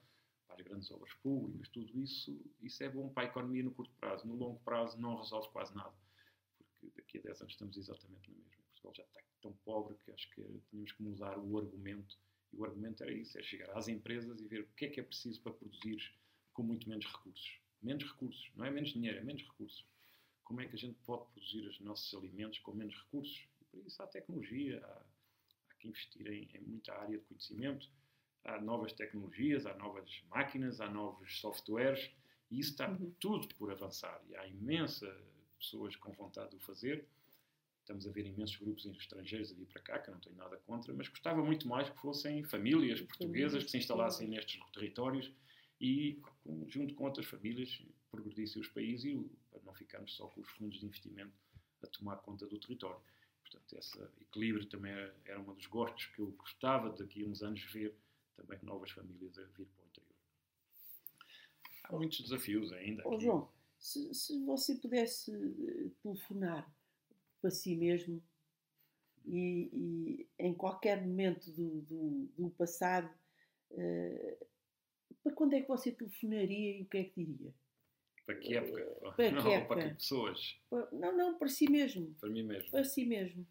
[0.46, 3.96] Para as grandes obras públicas, tudo isso, isso é bom para a economia no curto
[3.96, 4.28] prazo.
[4.28, 5.94] No longo prazo não resolve quase nada.
[6.58, 8.64] Porque daqui a 10 anos estamos exatamente na mesma.
[8.66, 12.20] Portugal já está tão pobre que acho que tínhamos que mudar o argumento.
[12.52, 15.00] E o argumento era isso, é chegar às empresas e ver o que é que
[15.00, 16.14] é preciso para produzir
[16.52, 17.62] com muito menos recursos.
[17.82, 19.86] Menos recursos, não é menos dinheiro, é menos recursos.
[20.44, 23.48] Como é que a gente pode produzir os nossos alimentos com menos recursos?
[23.62, 25.11] E para isso há tecnologia, há
[25.82, 27.90] que investir em, em muita área de conhecimento,
[28.44, 32.12] há novas tecnologias, há novas máquinas, há novos softwares,
[32.50, 33.14] e isso está uhum.
[33.20, 34.22] tudo por avançar.
[34.30, 35.08] E há imensa
[35.58, 37.08] pessoas com vontade de o fazer.
[37.80, 40.58] Estamos a ver imensos grupos estrangeiros a vir para cá, que eu não tenho nada
[40.58, 45.32] contra, mas gostava muito mais que fossem famílias portuguesas que se instalassem nestes territórios
[45.80, 46.22] e,
[46.68, 50.80] junto com outras famílias, progredissem os países e para não ficarmos só com os fundos
[50.80, 51.34] de investimento
[51.82, 53.02] a tomar conta do território.
[53.52, 57.44] Portanto, esse equilíbrio também era, era um dos gostos que eu gostava daqui a uns
[57.44, 57.94] anos ver
[58.36, 60.16] também novas famílias a vir para o interior.
[61.84, 63.02] Há muitos desafios ainda.
[63.02, 63.10] Aqui.
[63.14, 66.74] Oh, João, se, se você pudesse eh, telefonar
[67.42, 68.24] para si mesmo
[69.26, 73.12] e, e em qualquer momento do, do, do passado,
[73.72, 74.48] uh,
[75.22, 77.54] para quando é que você telefonaria e o que é que diria?
[78.26, 78.84] Para que época?
[78.84, 79.76] Uh, para não, que época?
[79.76, 80.60] Para que pessoas?
[80.92, 82.16] Não, não, para si mesmo.
[82.20, 82.72] Para mim mesmo.
[82.72, 83.46] Para si mesmo.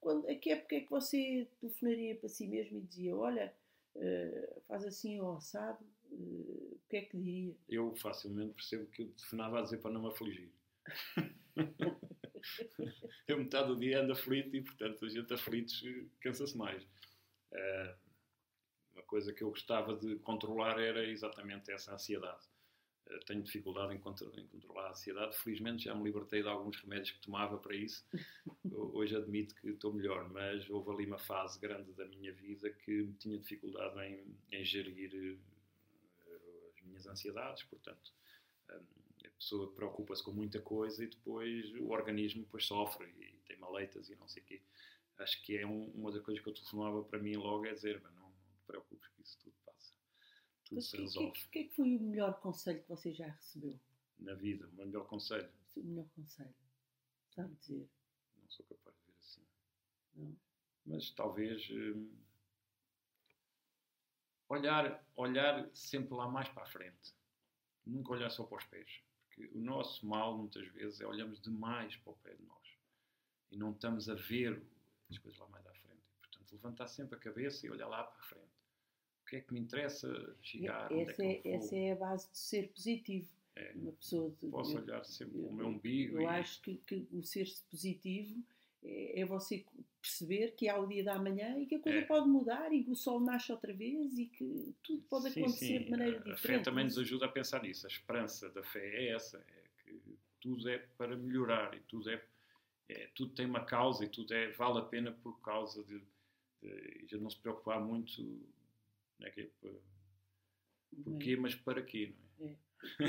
[0.00, 3.52] Quando, a que época é que você telefonaria para si mesmo e dizia, olha,
[3.96, 7.56] uh, faz assim ou assado, uh, o que é que diria?
[7.68, 10.52] Eu facilmente percebo que eu telefonava a dizer para não me afligir.
[13.26, 15.82] eu metade do dia ando aflito e, portanto, a gente aflitos
[16.20, 16.84] cansa-se mais.
[17.52, 17.96] Uh,
[18.94, 22.46] uma coisa que eu gostava de controlar era exatamente essa ansiedade.
[23.06, 25.36] Uh, tenho dificuldade em, controlar a ansiedade.
[25.36, 28.04] Felizmente já me libertei de alguns remédios que tomava para isso.
[28.92, 33.12] Hoje admito que estou melhor, mas houve ali uma fase grande da minha vida que
[33.18, 38.12] tinha dificuldade em, em gerir uh, as minhas ansiedades, portanto.
[38.70, 39.06] Um,
[39.38, 44.16] pessoa preocupa-se com muita coisa e depois o organismo depois sofre e tem maleitas e
[44.16, 44.62] não sei o quê.
[45.18, 48.00] Acho que é um, uma das coisas que eu telefonava para mim logo é dizer,
[48.02, 49.54] não, não te preocupes que isso tudo.
[50.68, 50.94] Tudo Mas.
[50.94, 53.78] O que, é que foi o melhor conselho que você já recebeu?
[54.18, 55.48] Na vida, o melhor conselho?
[55.76, 56.54] O melhor conselho.
[57.30, 57.88] Sabe dizer?
[58.40, 59.46] Não sou capaz de dizer assim.
[60.14, 60.36] Não?
[60.86, 61.68] Mas talvez...
[61.70, 62.10] Hum,
[64.48, 67.14] olhar, olhar sempre lá mais para a frente.
[67.84, 69.02] Nunca olhar só para os pés
[69.36, 72.66] que o nosso mal, muitas vezes, é olhamos demais para o pé de nós
[73.50, 74.62] e não estamos a ver
[75.10, 76.00] as coisas lá mais à frente.
[76.18, 78.55] Portanto, levantar sempre a cabeça e olhar lá para a frente.
[79.26, 80.90] O que é que me interessa chegar?
[80.92, 83.26] Essa é, é essa é a base de ser positivo.
[83.56, 86.18] É, uma pessoa de, posso olhar sempre para o meu umbigo.
[86.18, 86.26] Eu e...
[86.26, 88.40] acho que, que o ser-se positivo
[88.84, 89.64] é, é, você
[90.00, 92.04] perceber que há o dia da manhã e que a coisa é.
[92.04, 95.78] pode mudar e que o sol nasce outra vez e que tudo pode sim, acontecer
[95.78, 95.84] sim.
[95.86, 96.44] de maneira a diferente.
[96.44, 97.84] A fé também nos ajuda a pensar nisso.
[97.84, 100.00] A esperança da fé é essa, é que
[100.40, 102.22] tudo é para melhorar e tudo é,
[102.88, 106.00] é tudo tem uma causa e tudo é vale a pena por causa de,
[106.62, 108.22] de já não se preocupar muito
[109.18, 109.50] né, que é,
[111.02, 112.52] porquê, mas para quê, não é?
[112.52, 112.56] é.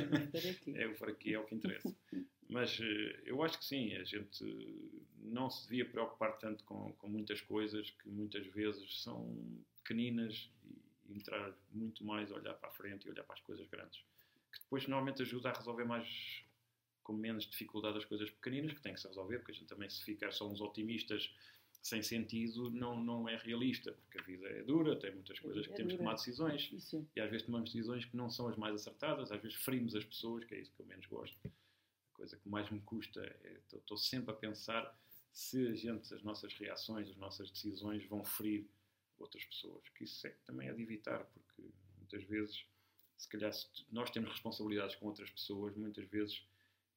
[0.07, 0.73] Para quê?
[0.75, 1.95] é o para quê é o que interessa.
[2.49, 4.43] Mas eh, eu acho que sim, a gente
[5.17, 9.37] não se devia preocupar tanto com, com muitas coisas que muitas vezes são
[9.77, 13.99] pequeninas e, entrar muito mais olhar para a frente e olhar para as coisas grandes.
[14.51, 16.43] Que depois normalmente ajuda a resolver mais
[17.03, 19.89] com menos dificuldade as coisas pequeninas que têm que se resolver, porque a gente também
[19.89, 21.33] se ficar só uns otimistas
[21.81, 25.73] sem sentido não, não é realista, porque a vida é dura, tem muitas coisas que
[25.73, 27.07] é temos que tomar decisões isso.
[27.15, 30.03] e às vezes tomamos decisões que não são as mais acertadas, às vezes ferimos as
[30.03, 31.37] pessoas, que é isso que eu menos gosto.
[31.45, 34.97] A coisa que mais me custa é, estou sempre a pensar
[35.31, 38.67] se a gente, as nossas reações, as nossas decisões vão ferir
[39.19, 39.87] outras pessoas.
[39.89, 41.63] Que isso é, também é de evitar, porque
[41.97, 42.65] muitas vezes,
[43.17, 46.43] se calhar, se nós temos responsabilidades com outras pessoas, muitas vezes,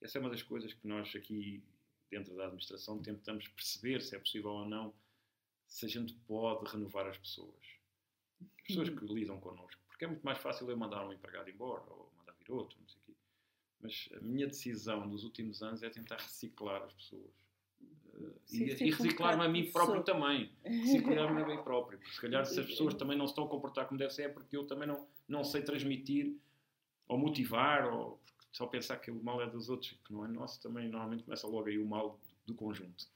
[0.00, 1.62] essa é uma das coisas que nós aqui,
[2.10, 4.94] dentro da administração, tentamos perceber se é possível ou não,
[5.66, 7.64] se a gente pode renovar as pessoas.
[8.40, 9.80] As pessoas que lidam connosco.
[9.88, 12.88] Porque é muito mais fácil eu mandar um empregado embora ou mandar vir outro, não
[12.88, 13.14] sei o quê.
[13.80, 17.40] Mas a minha decisão nos últimos anos é tentar reciclar as pessoas
[18.50, 20.50] e, e reciclar-me a mim próprio também.
[20.64, 21.98] Reciclar-me a mim próprio.
[21.98, 24.22] Porque se calhar se as pessoas também não se estão a comportar como deve ser
[24.22, 26.36] é porque eu também não, não sei transmitir
[27.08, 28.20] ou motivar ou
[28.52, 31.46] só pensar que o mal é dos outros que não é nosso também normalmente começa
[31.46, 33.06] logo aí o mal do conjunto.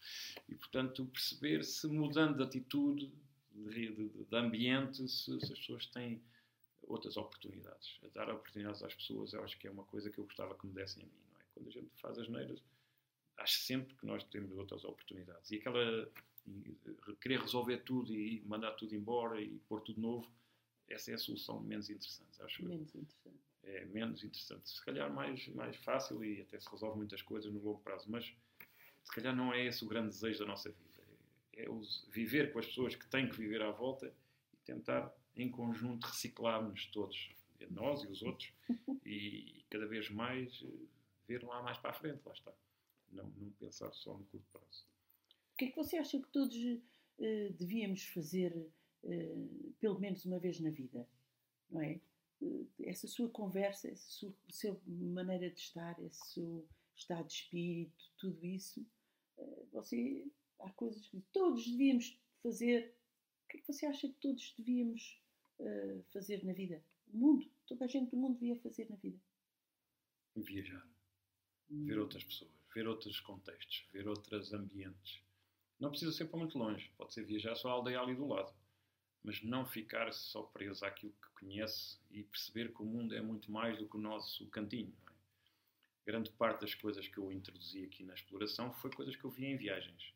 [0.49, 3.12] E portanto perceber se mudando de atitude,
[3.53, 6.22] de, de, de ambiente, se, se as pessoas têm
[6.82, 7.99] outras oportunidades.
[8.03, 10.66] A dar oportunidades às pessoas eu acho que é uma coisa que eu gostava que
[10.66, 11.12] me dessem a mim.
[11.30, 11.45] Não é?
[11.55, 12.62] Quando a gente faz as neiras
[13.39, 15.51] acho sempre que nós temos outras oportunidades.
[15.51, 16.09] E aquela
[16.47, 16.76] e,
[17.20, 20.30] querer resolver tudo e mandar tudo embora e pôr tudo novo,
[20.89, 23.54] essa é a solução menos interessante, acho Menos interessante.
[23.67, 24.69] É menos interessante.
[24.69, 28.35] Se calhar mais, mais fácil e até se resolve muitas coisas no longo prazo, mas
[29.05, 31.03] se calhar não é esse o grande desejo da nossa vida.
[31.55, 31.69] É, é
[32.11, 34.12] viver com as pessoas que têm que viver à volta
[34.53, 37.31] e tentar, em conjunto, reciclar-nos todos,
[37.71, 38.53] nós e os outros,
[39.05, 40.87] e cada vez mais eh,
[41.27, 42.53] ver lá mais para a frente, lá está.
[43.11, 44.87] Não, não pensar só no curto prazo.
[45.53, 48.53] O que é que você acha que todos uh, devíamos fazer
[49.05, 51.09] uh, pelo menos uma vez na vida?
[51.71, 52.01] Não é?
[52.82, 56.66] Essa sua conversa, essa sua, sua, maneira de estar, esse seu
[56.97, 58.86] estado de espírito, tudo isso,
[59.72, 60.26] você
[60.61, 62.95] há coisas que todos devíamos fazer.
[63.45, 65.20] O que é que você acha que todos devíamos
[66.12, 66.82] fazer na vida?
[67.12, 69.18] O mundo, toda a gente do mundo devia fazer na vida.
[70.36, 70.86] Viajar,
[71.70, 71.86] hum.
[71.86, 75.24] ver outras pessoas, ver outros contextos, ver outros ambientes
[75.78, 78.55] não precisa ser para muito longe, pode ser viajar só à aldeia ali do lado,
[79.25, 83.51] mas não ficar só preso àquilo que conhece e perceber que o mundo é muito
[83.51, 84.93] mais do que o nosso cantinho.
[85.09, 85.14] É?
[86.07, 89.47] Grande parte das coisas que eu introduzi aqui na exploração foi coisas que eu vi
[89.47, 90.12] em viagens.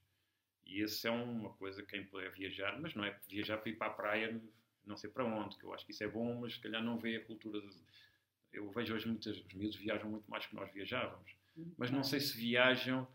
[0.67, 3.87] E essa é uma coisa, quem puder viajar, mas não é viajar para ir para
[3.87, 4.43] a praia,
[4.85, 6.99] não sei para onde, que eu acho que isso é bom, mas se calhar não
[6.99, 7.63] vê a cultura.
[7.63, 7.77] De...
[8.53, 11.35] Eu vejo hoje muitas, os miúdos viajam muito mais que nós viajávamos,
[11.79, 13.09] mas não sei se viajam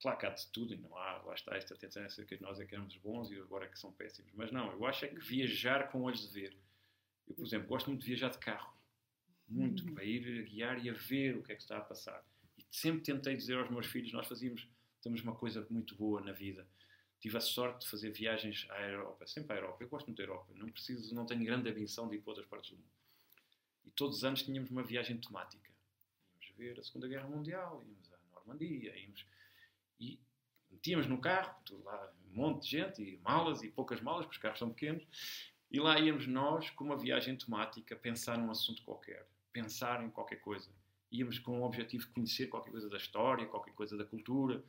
[0.00, 2.74] Claro que há de tudo não há, lá está esta tendência que nós é que
[2.74, 4.32] éramos bons e agora é que são péssimos.
[4.34, 6.56] Mas não, eu acho é que viajar com olhos de ver.
[7.26, 8.74] Eu, por exemplo, gosto muito de viajar de carro.
[9.48, 9.94] Muito, uhum.
[9.94, 12.24] para ir a guiar e a ver o que é que está a passar.
[12.58, 14.68] E sempre tentei dizer aos meus filhos, nós fazíamos,
[15.02, 16.66] temos uma coisa muito boa na vida.
[17.20, 19.82] Tive a sorte de fazer viagens à Europa, sempre à Europa.
[19.82, 22.46] Eu gosto muito da Europa, não preciso, não tenho grande ambição de ir para outras
[22.46, 22.90] partes do mundo.
[23.84, 25.70] E todos os anos tínhamos uma viagem temática.
[26.34, 29.24] Íamos ver a Segunda Guerra Mundial, íamos à Normandia, íamos
[29.98, 30.18] e
[30.70, 34.36] metíamos no carro, tudo lá, um monte de gente, e malas e poucas malas, porque
[34.36, 35.06] os carros são pequenos,
[35.70, 40.36] e lá íamos nós, com uma viagem temática, pensar num assunto qualquer, pensar em qualquer
[40.36, 40.70] coisa.
[41.10, 44.62] Íamos com o objetivo de conhecer qualquer coisa da história, qualquer coisa da cultura.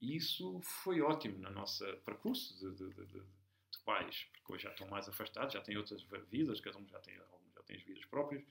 [0.00, 4.70] E isso foi ótimo no nosso percurso de, de, de, de pais, porque hoje já
[4.70, 7.82] estão mais afastados, já têm outras vidas, cada um já tem, alguns já tem as
[7.82, 8.44] vidas próprias.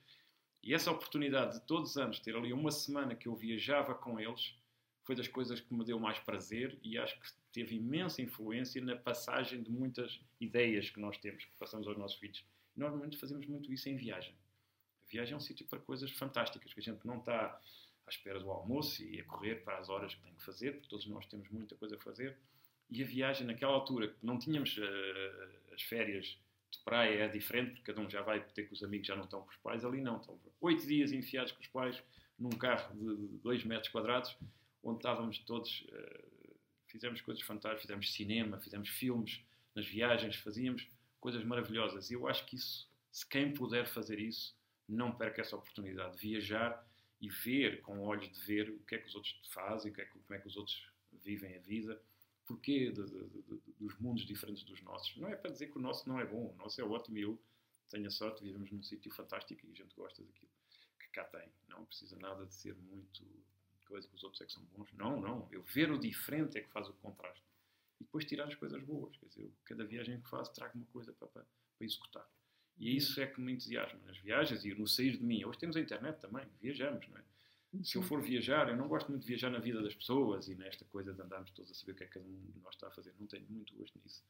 [0.63, 4.20] E essa oportunidade de todos os anos ter ali uma semana que eu viajava com
[4.20, 4.55] eles,
[5.08, 8.93] foi das coisas que me deu mais prazer e acho que teve imensa influência na
[8.93, 12.43] passagem de muitas ideias que nós temos, que passamos aos nossos filhos.
[12.76, 14.36] Normalmente fazemos muito isso em viagem.
[15.08, 17.58] A viagem é um sítio para coisas fantásticas, que a gente não está
[18.05, 20.89] à espera do almoço e a correr para as horas que tem que fazer, porque
[20.89, 22.38] todos nós temos muita coisa a fazer.
[22.89, 26.38] E a viagem, naquela altura, não tínhamos uh, as férias
[26.70, 29.24] de praia, é diferente, porque cada um já vai ter que os amigos já não
[29.24, 30.20] estão com os pais, ali não.
[30.20, 32.03] Estão oito dias enfiados com os pais
[32.38, 34.36] num carro de dois metros quadrados
[34.84, 36.55] onde estávamos todos, uh,
[36.88, 39.41] fizemos coisas fantásticas, fizemos cinema, fizemos filmes,
[39.75, 40.88] nas viagens fazíamos
[41.19, 42.09] coisas maravilhosas.
[42.09, 44.55] E eu acho que isso, se quem puder fazer isso,
[44.88, 46.86] não perca essa oportunidade de viajar
[47.19, 50.01] e ver, com olhos de ver, o que é que os outros fazem, o que
[50.01, 52.01] é que, como é que os outros vivem a vida,
[52.45, 55.15] porquê dos mundos diferentes dos nossos.
[55.17, 57.21] Não é para dizer que o nosso não é bom, o nosso é ótimo e
[57.21, 57.41] eu
[57.89, 60.49] tenho a sorte, vivemos num sítio fantástico e a gente gosta daquilo
[60.99, 61.49] que cá tem.
[61.67, 63.25] Não precisa nada de ser muito
[63.88, 64.92] coisa que os outros é que são bons.
[64.94, 65.48] Não, não.
[65.52, 67.44] Eu ver o diferente é que faz o contraste.
[68.00, 69.16] E depois tirar as coisas boas.
[69.18, 71.44] Quer dizer, cada viagem que faço trago uma coisa para, para,
[71.78, 72.28] para executar.
[72.78, 75.44] E isso é que me entusiasma nas viagens e no sair de mim.
[75.44, 77.24] Hoje temos a internet também, viajamos, não é?
[77.84, 80.56] Se eu for viajar, eu não gosto muito de viajar na vida das pessoas e
[80.56, 82.76] nesta coisa de andarmos todos a saber o que é que cada um de nós
[82.76, 83.14] está a fazer.
[83.20, 84.24] Não tenho muito gosto nisso.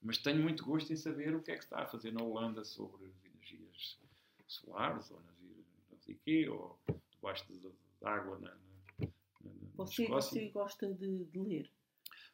[0.00, 2.64] Mas tenho muito gosto em saber o que é que está a fazer na Holanda
[2.64, 3.98] sobre energias
[4.46, 5.36] solares, ou nas,
[5.90, 6.78] não sei quê, ou
[7.10, 7.70] debaixo de, de
[8.02, 8.56] água na,
[9.76, 11.70] você, você gosta de, de, ler?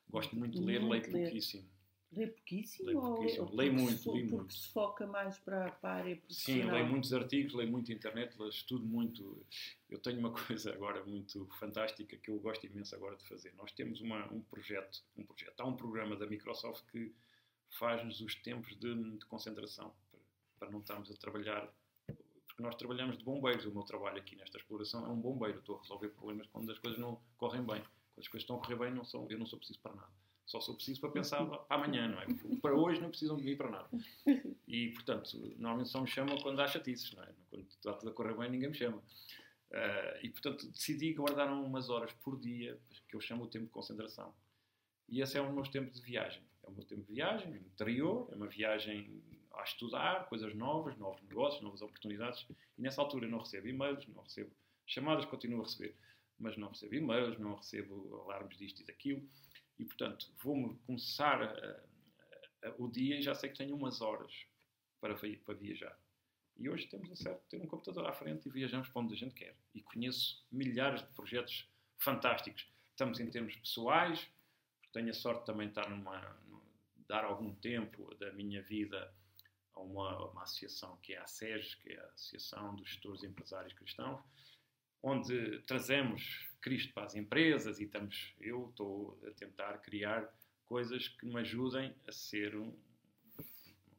[0.08, 1.22] Gosto muito de ler, muito leio ler.
[1.24, 1.70] pouquíssimo.
[2.12, 2.86] Lê pouquíssimo?
[2.86, 3.46] Leio pouquíssimo.
[3.46, 4.36] Ou, leio muito, muito.
[4.36, 6.66] Porque se foca mais para, para a área profissional.
[6.66, 9.46] Sim, leio muitos artigos, leio muito internet, estudo muito.
[9.88, 13.54] Eu tenho uma coisa agora muito fantástica que eu gosto imenso agora de fazer.
[13.54, 17.14] Nós temos uma, um projeto, um projeto, há um programa da Microsoft que
[17.70, 20.20] faz-nos os tempos de, de concentração, para,
[20.58, 21.72] para não estarmos a trabalhar
[22.52, 23.64] porque nós trabalhamos de bombeiros.
[23.64, 25.58] O meu trabalho aqui nesta exploração é um bombeiro.
[25.58, 27.80] Estou a resolver problemas quando as coisas não correm bem.
[27.80, 30.12] Quando as coisas estão a correr bem, não sou, eu não sou preciso para nada.
[30.44, 32.26] Só sou preciso para pensar para amanhã, não é?
[32.60, 33.88] Para hoje não precisam de mim para nada.
[34.68, 37.28] E, portanto, normalmente só me chamam quando há chatices, não é?
[37.48, 38.98] Quando está tudo a correr bem, ninguém me chama.
[38.98, 42.78] Uh, e, portanto, decidi guardar umas horas por dia,
[43.08, 44.34] que eu chamo o tempo de concentração.
[45.08, 46.42] E esse é o meu tempo de viagem.
[46.62, 49.22] É o meu tempo de viagem, interior, é uma viagem
[49.54, 52.46] a estudar coisas novas, novos negócios, novas oportunidades.
[52.78, 54.50] E nessa altura não recebo e-mails, não recebo
[54.86, 55.96] chamadas, continuo a receber.
[56.38, 59.28] mas não recebo e-mails, não recebo alarmes disto e daquilo.
[59.78, 61.40] E, portanto, vou-me começar
[62.78, 64.32] o dia e já sei que tenho umas horas
[65.00, 65.98] para, para viajar.
[66.56, 69.16] E hoje temos a certo ter um computador à frente e viajamos para onde a
[69.16, 69.56] gente quer.
[69.74, 72.68] E conheço milhares de projetos fantásticos.
[72.90, 74.28] Estamos em termos pessoais,
[74.92, 76.36] tenho a sorte também de estar numa,
[77.08, 79.12] dar algum tempo da minha vida
[79.74, 83.72] a uma, uma associação que é a SES, que é a Associação dos Gestores Empresários
[83.72, 84.20] Cristãos,
[85.02, 90.32] onde trazemos Cristo para as empresas e estamos, eu estou a tentar criar
[90.64, 92.72] coisas que me ajudem a ser um,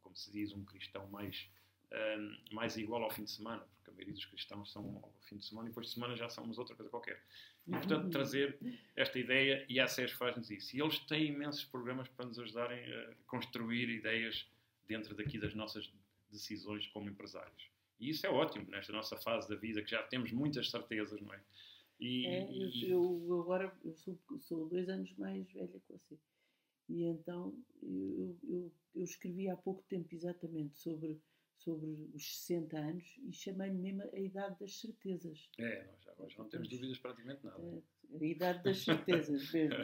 [0.02, 1.50] como se diz, um cristão mais,
[1.92, 5.38] um, mais igual ao fim de semana, porque a maioria dos cristãos são ao fim
[5.38, 7.22] de semana e depois de semana já somos outra coisa qualquer.
[7.68, 8.58] E, portanto, trazer
[8.96, 10.76] esta ideia e a SES faz-nos isso.
[10.76, 14.48] E eles têm imensos programas para nos ajudarem a construir ideias
[14.88, 15.92] dentro daqui das nossas
[16.30, 17.72] decisões como empresários.
[18.00, 21.34] E isso é ótimo nesta nossa fase da vida, que já temos muitas certezas, não
[21.34, 21.42] é?
[22.00, 22.90] E, é e...
[22.90, 26.20] Eu, agora eu sou, sou dois anos mais velha que você.
[26.90, 31.22] E então eu, eu, eu escrevi há pouco tempo exatamente sobre,
[31.58, 35.50] sobre os 60 anos e chamei-lhe mesmo a idade das certezas.
[35.58, 37.64] É, nós agora já não temos dúvidas praticamente nada.
[37.64, 37.82] É,
[38.22, 39.76] a idade das certezas mesmo.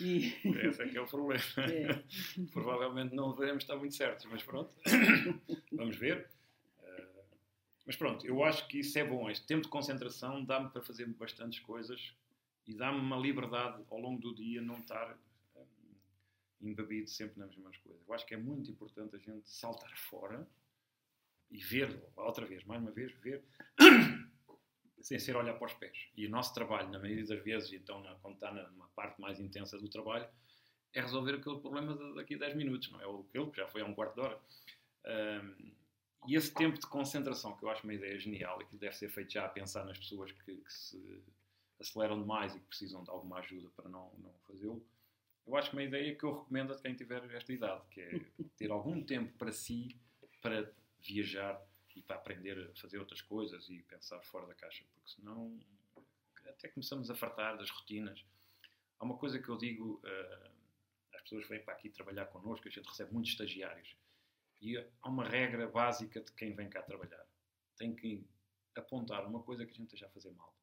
[0.00, 0.26] E...
[0.66, 1.42] Esse é que é o problema.
[1.58, 2.04] É.
[2.52, 4.72] Provavelmente não devemos estar muito certos, mas pronto,
[5.72, 6.28] vamos ver.
[7.86, 9.28] Mas pronto, eu acho que isso é bom.
[9.30, 12.14] Este tempo de concentração dá-me para fazer bastantes coisas
[12.66, 15.18] e dá-me uma liberdade ao longo do dia não estar
[15.54, 15.94] um,
[16.62, 18.00] embebido sempre nas mesmas coisas.
[18.06, 20.48] Eu acho que é muito importante a gente saltar fora
[21.50, 23.44] e ver, outra vez, mais uma vez, ver
[25.00, 26.08] sem ser olhar para os pés.
[26.16, 29.78] E o nosso trabalho, na maioria das vezes, então, quando está numa parte mais intensa
[29.78, 30.28] do trabalho,
[30.94, 33.06] é resolver aquele problema daqui a 10 minutos, não é?
[33.06, 34.40] Ou aquele que já foi há um quarto de hora.
[35.04, 35.72] Um,
[36.26, 39.08] e esse tempo de concentração, que eu acho uma ideia genial e que deve ser
[39.10, 41.22] feito já a pensar nas pessoas que, que se
[41.80, 44.82] aceleram demais e que precisam de alguma ajuda para não, não fazê-lo,
[45.46, 48.20] eu acho que uma ideia que eu recomendo a quem tiver esta idade, que é
[48.56, 49.94] ter algum tempo para si,
[50.40, 51.60] para viajar
[51.94, 55.58] e para aprender a fazer outras coisas e pensar fora da caixa, porque senão
[56.46, 58.24] até começamos a fartar das rotinas.
[58.98, 60.50] Há uma coisa que eu digo, uh,
[61.14, 63.96] as pessoas vêm para aqui trabalhar connosco, a gente recebe muitos estagiários
[64.60, 67.24] e há uma regra básica de quem vem cá trabalhar.
[67.76, 68.26] Tem que
[68.76, 70.54] apontar uma coisa que a gente esteja a fazer mal.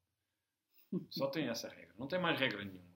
[1.10, 1.94] Só tem essa regra.
[1.98, 2.92] Não tem mais regra nenhuma.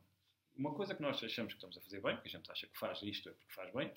[0.56, 2.78] Uma coisa que nós achamos que estamos a fazer bem, que a gente acha que
[2.78, 3.94] faz isto é porque faz bem,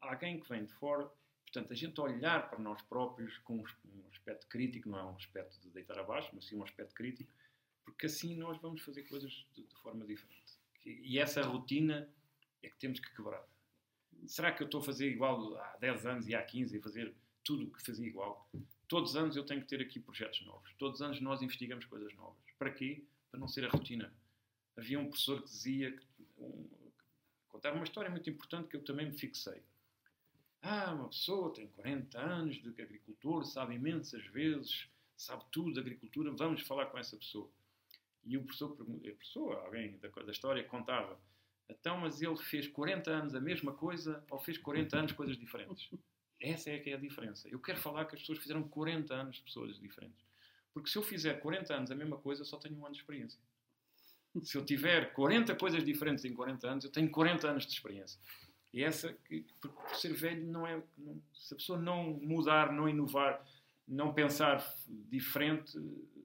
[0.00, 1.10] alguém que vem de fora,
[1.52, 5.60] portanto, a gente olhar para nós próprios com um aspecto crítico, não é um aspecto
[5.60, 7.30] de deitar abaixo, mas sim um aspecto crítico,
[7.84, 10.58] porque assim nós vamos fazer coisas de, de forma diferente.
[10.84, 12.08] E essa rotina
[12.62, 13.44] é que temos que quebrar
[14.26, 17.14] será que eu estou a fazer igual há 10 anos e há 15 a fazer
[17.44, 18.48] tudo o que fazia igual?
[18.88, 20.72] Todos os anos eu tenho que ter aqui projetos novos.
[20.78, 22.42] Todos os anos nós investigamos coisas novas.
[22.58, 23.04] Para quê?
[23.30, 24.12] Para não ser a rotina.
[24.76, 26.06] Havia um professor que dizia, que,
[26.38, 26.68] um,
[27.48, 29.62] contava uma história muito importante que eu também me fixei.
[30.62, 36.30] Ah, uma pessoa tem 40 anos de agricultor, sabe imensas vezes, sabe tudo de agricultura,
[36.30, 37.50] vamos falar com essa pessoa.
[38.24, 41.18] E o professor, a pessoa, alguém da, da história, contava
[41.72, 45.88] então, mas ele fez 40 anos a mesma coisa ou fez 40 anos coisas diferentes?
[46.40, 47.48] Essa é que é a diferença.
[47.48, 50.24] Eu quero falar que as pessoas fizeram 40 anos de pessoas diferentes.
[50.74, 53.00] Porque se eu fizer 40 anos a mesma coisa, eu só tenho um ano de
[53.00, 53.38] experiência.
[54.42, 58.18] Se eu tiver 40 coisas diferentes em 40 anos, eu tenho 40 anos de experiência.
[58.72, 59.14] E essa,
[59.60, 60.82] porque ser velho não é.
[60.96, 63.44] Não, se a pessoa não mudar, não inovar,
[63.86, 65.78] não pensar diferente,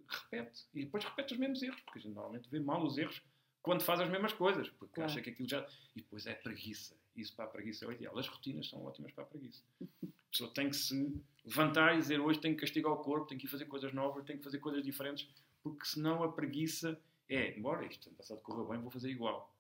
[0.08, 0.66] repete.
[0.74, 3.22] E depois repete os mesmos erros, porque a gente normalmente vê mal os erros
[3.62, 5.12] quando faz as mesmas coisas, porque claro.
[5.12, 5.68] acha que aquilo já.
[5.96, 6.96] E depois é preguiça.
[7.16, 8.18] Isso para a preguiça é o ideal.
[8.18, 9.62] As rotinas são ótimas para a preguiça.
[9.82, 13.40] A pessoa tem que se levantar e dizer hoje tenho que castigar o corpo, tenho
[13.40, 15.28] que ir fazer coisas novas, tenho que fazer coisas diferentes,
[15.64, 16.98] porque senão a preguiça
[17.30, 19.54] é, embora isto ano passado correu bem, vou fazer igual.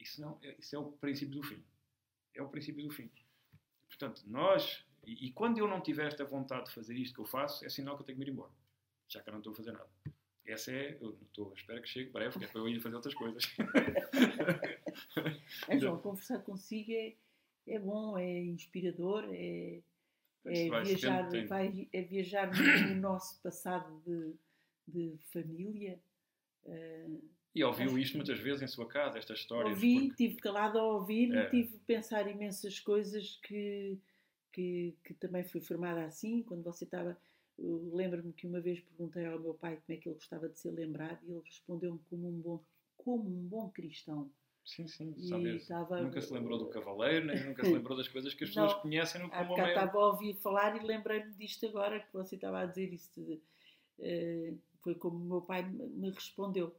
[0.00, 1.62] Isso, não, é, isso é o princípio do fim.
[2.34, 3.10] É o princípio do fim.
[3.88, 7.26] Portanto, nós, e, e quando eu não tiver esta vontade de fazer isto que eu
[7.26, 8.50] faço, é sinal que eu tenho que ir embora.
[9.08, 9.88] Já que eu não estou a fazer nada.
[10.46, 13.14] Essa é, eu estou, espero que chegue breve, porque é para eu ir fazer outras
[13.14, 13.44] coisas.
[15.80, 17.14] João, conversar consigo é,
[17.66, 19.80] é bom, é inspirador, é,
[20.44, 24.34] é viajar, vai, é viajar no nosso passado de,
[24.86, 25.98] de família.
[26.64, 29.74] Uh, e ouviu isto muitas vezes em sua casa, estas histórias?
[29.74, 30.28] Ouvi, porque...
[30.28, 31.46] tive calado a ouvir é.
[31.46, 33.98] e tive a pensar imensas coisas que,
[34.52, 37.16] que, que também fui formada assim, quando você estava
[37.56, 40.72] Lembro-me que uma vez perguntei ao meu pai como é que ele gostava de ser
[40.72, 42.64] lembrado e ele respondeu-me como um bom,
[42.96, 44.30] como um bom cristão.
[44.64, 46.00] Sim, sim, sabe, estava...
[46.00, 48.80] nunca se lembrou do cavaleiro, nem nunca se lembrou das coisas que as pessoas Não,
[48.80, 49.68] conhecem no como meio.
[49.68, 53.12] estava a ouvir falar e lembrei-me disto agora, que você estava a dizer isso.
[53.14, 53.40] De,
[53.98, 56.74] uh, foi como o meu pai me respondeu.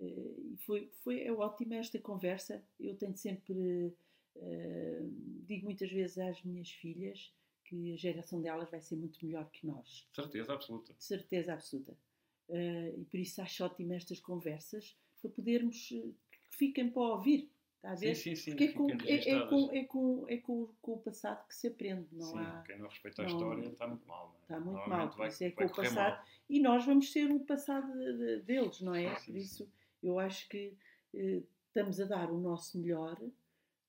[0.00, 2.62] E foi, foi é ótima esta conversa.
[2.78, 3.92] Eu tenho sempre,
[4.36, 5.14] uh,
[5.46, 7.32] digo muitas vezes às minhas filhas
[7.64, 10.06] que a geração delas vai ser muito melhor que nós.
[10.12, 10.94] Certeza absoluta.
[10.98, 11.96] Certeza absoluta.
[12.48, 16.14] Uh, e por isso acho ótimo estas conversas para podermos que
[16.50, 17.50] fiquem para ouvir.
[17.76, 18.14] Está a ver?
[18.14, 18.50] Sim, sim, sim.
[18.52, 21.66] Porque é com, é, é, com, é, com, é com, com, o passado que se
[21.68, 22.06] aprende.
[22.12, 24.28] Não sim, há, quem não respeita a história está muito mal.
[24.28, 24.40] Não é?
[24.40, 25.10] Está muito mal.
[25.10, 26.16] Vai, isso é com o passado.
[26.16, 26.24] Mal.
[26.48, 29.14] E nós vamos ser o passado de, de, deles, não é?
[29.16, 29.72] Sim, por isso
[30.04, 30.76] eu acho que
[31.14, 31.42] eh,
[31.74, 33.20] estamos a dar o nosso melhor.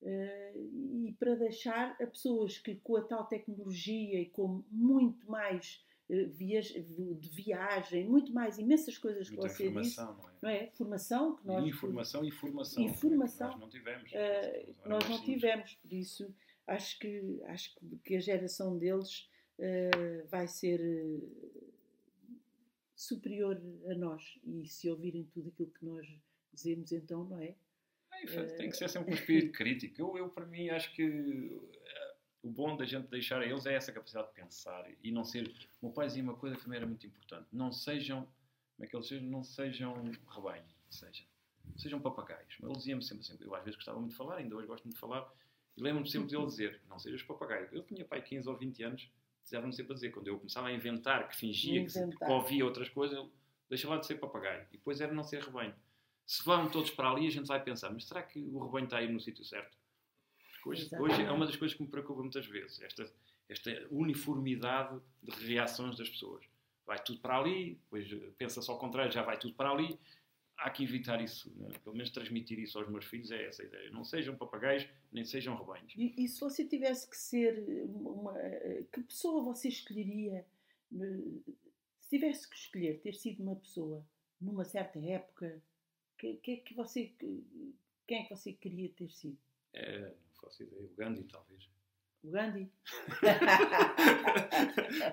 [0.01, 5.83] Uh, e para deixar a pessoas que com a tal tecnologia e com muito mais
[6.09, 10.31] uh, vias, de viagem, muito mais imensas coisas Muita que você disse, não é?
[10.41, 10.67] não é?
[10.75, 15.93] Formação que nós informação e formação, informação nós não tivemos, uh, nós não tivemos, por
[15.93, 16.35] isso
[16.67, 19.29] acho que acho que a geração deles
[20.29, 20.81] vai ser
[22.95, 26.07] superior a nós e se ouvirem tudo aquilo que nós
[26.53, 27.55] dizemos então não é
[28.57, 30.01] tem que ser sempre um espírito crítico.
[30.01, 31.69] Eu, eu, para mim, acho que uh,
[32.43, 35.47] o bom da gente deixar a eles é essa capacidade de pensar e não ser.
[35.81, 38.21] O meu pai dizia uma coisa que também era muito importante: não sejam,
[38.75, 39.27] como é que eles sejam?
[39.27, 41.23] Não sejam rebanho, seja,
[41.75, 42.57] sejam papagaios.
[42.61, 44.95] Ele dizia-me sempre assim: eu às vezes gostava muito de falar, ainda hoje gosto muito
[44.95, 45.31] de falar,
[45.75, 47.67] e lembro-me sempre dele dizer: não sejas papagaio.
[47.71, 49.11] Eu tinha pai 15 ou 20 anos,
[49.45, 52.89] dizia-me sempre a dizer, quando eu começava a inventar, que fingia que, que ouvia outras
[52.89, 53.29] coisas, ele
[53.69, 54.65] deixa lá de ser papagaio.
[54.69, 55.73] E depois era não ser rebanho
[56.25, 58.97] se vão todos para ali, a gente vai pensar, mas será que o rebanho está
[58.97, 59.77] aí no sítio certo?
[60.65, 63.11] Hoje, hoje, é uma das coisas que me preocupa muitas vezes, esta,
[63.47, 66.43] esta uniformidade de reações das pessoas.
[66.87, 69.99] Vai tudo para ali, depois pensa-se ao contrário, já vai tudo para ali.
[70.57, 71.69] Há que evitar isso, né?
[71.83, 73.91] pelo menos transmitir isso aos meus filhos, é essa a ideia.
[73.91, 75.93] Não sejam papagaios, nem sejam rebanhos.
[75.97, 78.33] E, e se você tivesse que ser uma,
[78.91, 80.45] que pessoa você escolheria?
[81.99, 84.05] Se tivesse que escolher ter sido uma pessoa
[84.39, 85.61] numa certa época,
[86.17, 87.13] que, que, que você,
[88.07, 89.37] quem é que você queria ter sido?
[89.73, 90.85] É, não faço ideia.
[90.85, 91.69] O Gandhi, talvez.
[92.25, 92.71] O Gandhi?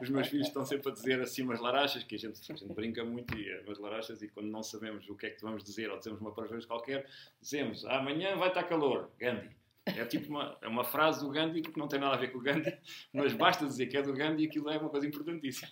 [0.01, 2.65] Os meus filhos estão sempre a dizer assim umas larachas, que a gente, a gente
[2.73, 5.63] brinca muito e é umas larachas, e quando não sabemos o que é que vamos
[5.63, 7.07] dizer, ou dizemos uma parvoíce qualquer,
[7.41, 9.51] dizemos amanhã vai estar calor, Gandhi.
[9.85, 12.39] É tipo uma, é uma frase do Gandhi que não tem nada a ver com
[12.39, 12.79] o Gandhi,
[13.13, 15.71] mas basta dizer que é do Gandhi e aquilo é uma coisa importantíssima.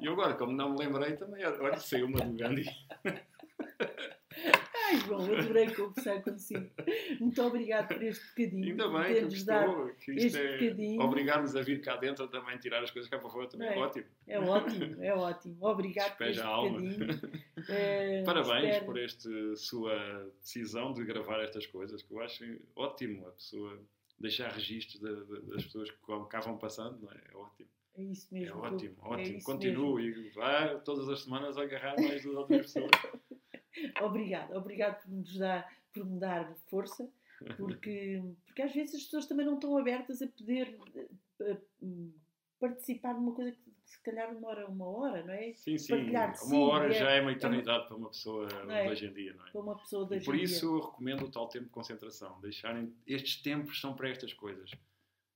[0.00, 2.64] E agora, como não me lembrei, também, olha, sei uma do Gandhi.
[4.92, 6.70] Ai, João, adorei conversar consigo.
[7.18, 8.68] Muito obrigado por este bocadinho.
[8.68, 9.94] Ainda bem que gostou.
[9.94, 11.02] Que isto é, bocadinho.
[11.02, 13.78] Obrigar-nos a vir cá dentro também, tirar as coisas cá para fora, também é, é
[13.78, 14.06] ótimo.
[14.26, 15.56] É ótimo, é ótimo.
[15.60, 17.32] Obrigado Despeja por este bocadinho.
[17.68, 18.84] É, Parabéns espero...
[18.84, 22.44] por esta sua decisão de gravar estas coisas, que eu acho
[22.76, 23.80] ótimo a pessoa
[24.18, 25.96] deixar registros das pessoas que
[26.28, 27.20] cá vão passando, não é?
[27.32, 27.68] É ótimo.
[27.94, 28.64] É isso mesmo.
[28.64, 29.38] É ótimo, ótimo.
[29.38, 32.90] É Continue e vá todas as semanas a agarrar mais duas ou três pessoas.
[34.02, 37.10] obrigado, obrigado por, nos dar, por me dar força,
[37.56, 40.78] porque, porque às vezes as pessoas também não estão abertas a poder
[41.40, 41.56] a, a,
[42.60, 45.52] participar numa coisa que se calhar demora uma hora, não é?
[45.54, 45.94] Sim, sim.
[46.44, 48.88] Uma hora é, já é uma eternidade é, para uma pessoa é?
[48.88, 49.50] hoje em dia, não é?
[49.50, 52.40] Para uma pessoa de hoje Por isso eu recomendo o tal tempo de concentração.
[52.40, 52.94] Deixarem.
[53.06, 54.70] Estes tempos são para estas coisas.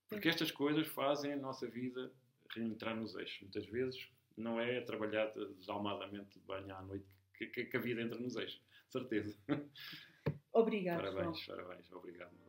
[0.07, 2.11] Porque estas coisas fazem a nossa vida
[2.55, 3.41] reentrar nos eixos.
[3.41, 7.05] Muitas vezes não é trabalhar desalmadamente de banho à noite
[7.45, 8.61] que, que a vida entra nos eixos.
[8.89, 9.37] Certeza.
[10.51, 10.97] Obrigado.
[10.97, 11.57] Parabéns, João.
[11.57, 11.91] parabéns.
[11.91, 12.46] Obrigado.